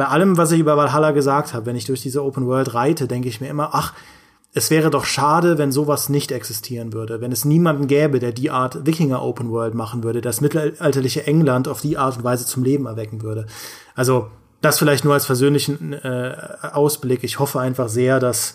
[0.00, 3.06] bei allem, was ich über Valhalla gesagt habe, wenn ich durch diese Open World reite,
[3.06, 3.92] denke ich mir immer, ach,
[4.54, 8.50] es wäre doch schade, wenn sowas nicht existieren würde, wenn es niemanden gäbe, der die
[8.50, 12.64] Art Wikinger Open World machen würde, das mittelalterliche England auf die Art und Weise zum
[12.64, 13.44] Leben erwecken würde.
[13.94, 14.30] Also
[14.62, 16.34] das vielleicht nur als persönlichen äh,
[16.72, 17.22] Ausblick.
[17.22, 18.54] Ich hoffe einfach sehr, dass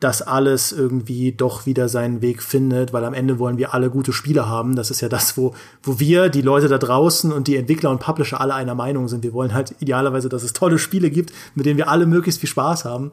[0.00, 4.12] das alles irgendwie doch wieder seinen Weg findet, weil am Ende wollen wir alle gute
[4.12, 4.76] Spiele haben.
[4.76, 7.98] Das ist ja das, wo, wo wir, die Leute da draußen und die Entwickler und
[7.98, 9.24] Publisher alle einer Meinung sind.
[9.24, 12.48] Wir wollen halt idealerweise, dass es tolle Spiele gibt, mit denen wir alle möglichst viel
[12.48, 13.10] Spaß haben.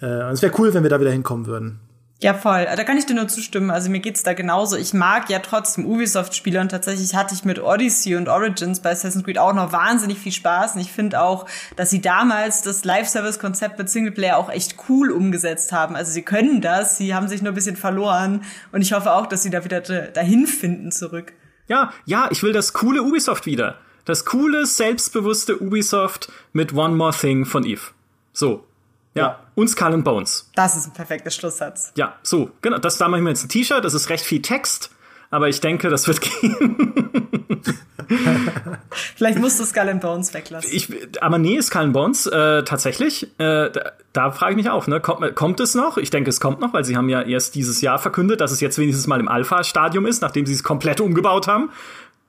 [0.00, 1.78] Äh, und es wäre cool, wenn wir da wieder hinkommen würden.
[2.24, 2.64] Ja, voll.
[2.64, 3.70] Da kann ich dir nur zustimmen.
[3.70, 4.78] Also mir geht's da genauso.
[4.78, 9.26] Ich mag ja trotzdem Ubisoft-Spiele und tatsächlich hatte ich mit Odyssey und Origins bei Assassin's
[9.26, 10.74] Creed auch noch wahnsinnig viel Spaß.
[10.74, 11.44] Und ich finde auch,
[11.76, 15.96] dass sie damals das Live-Service-Konzept mit Singleplayer auch echt cool umgesetzt haben.
[15.96, 18.42] Also sie können das, sie haben sich nur ein bisschen verloren.
[18.72, 21.34] Und ich hoffe auch, dass sie da wieder dahin finden zurück.
[21.68, 23.76] Ja, ja, ich will das coole Ubisoft wieder.
[24.06, 27.82] Das coole, selbstbewusste Ubisoft mit One More Thing von Eve.
[28.32, 28.64] So,
[29.14, 30.50] ja, und Skull and Bones.
[30.54, 31.92] Das ist ein perfekter Schlusssatz.
[31.96, 32.78] Ja, so, genau.
[32.78, 34.90] Das da mache ich mir jetzt ein T-Shirt, das ist recht viel Text,
[35.30, 37.62] aber ich denke, das wird gehen.
[39.16, 40.70] Vielleicht musst du Skull and Bones weglassen.
[40.72, 44.86] Ich, aber nee, Skull and Bones, äh, tatsächlich, äh, da, da frage ich mich auch,
[44.86, 45.00] ne?
[45.00, 45.96] Kommt, kommt es noch?
[45.96, 48.60] Ich denke, es kommt noch, weil sie haben ja erst dieses Jahr verkündet, dass es
[48.60, 51.70] jetzt wenigstens mal im Alpha-Stadium ist, nachdem sie es komplett umgebaut haben.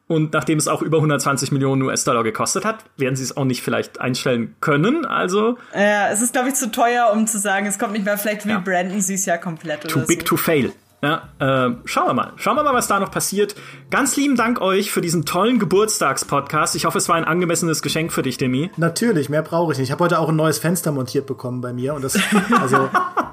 [0.08, 3.64] Und nachdem es auch über 120 Millionen US-Dollar gekostet hat, werden sie es auch nicht
[3.64, 5.06] vielleicht einstellen können.
[5.06, 5.58] Also.
[5.74, 8.18] Ja, es ist, glaube ich, zu teuer, um zu sagen, es kommt nicht mehr.
[8.18, 9.01] Vielleicht rebranden ja.
[9.01, 9.88] sie es ja komplett.
[9.88, 10.28] Too big so.
[10.28, 10.72] to fail.
[11.01, 12.34] Ja, äh, schauen wir mal.
[12.38, 13.56] Schauen wir mal, was da noch passiert.
[13.91, 16.76] Ganz lieben Dank euch für diesen tollen Geburtstagspodcast.
[16.76, 18.72] Ich hoffe, es war ein angemessenes Geschenk für dich, Demi.
[18.78, 19.89] Natürlich, mehr brauche ich nicht.
[19.89, 21.93] Ich habe heute auch ein neues Fenster montiert bekommen bei mir.
[21.93, 22.18] Und das,
[22.60, 22.89] also,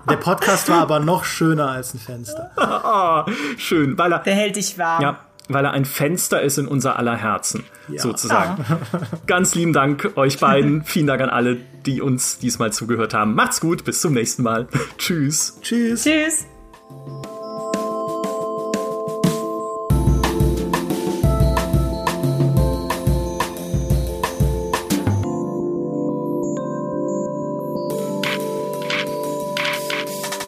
[0.08, 2.50] der Podcast war aber noch schöner als ein Fenster.
[2.56, 4.18] oh, schön, weil er.
[4.18, 5.02] Der hält dich warm.
[5.02, 8.00] Ja, weil er ein Fenster ist in unser aller Herzen, ja.
[8.00, 8.64] sozusagen.
[8.68, 8.78] Ja.
[9.26, 10.82] Ganz lieben Dank euch beiden.
[10.84, 13.34] Vielen Dank an alle, die uns diesmal zugehört haben.
[13.34, 14.68] Macht's gut, bis zum nächsten Mal.
[14.98, 15.58] Tschüss.
[15.62, 16.04] Tschüss.
[16.04, 16.46] Tschüss.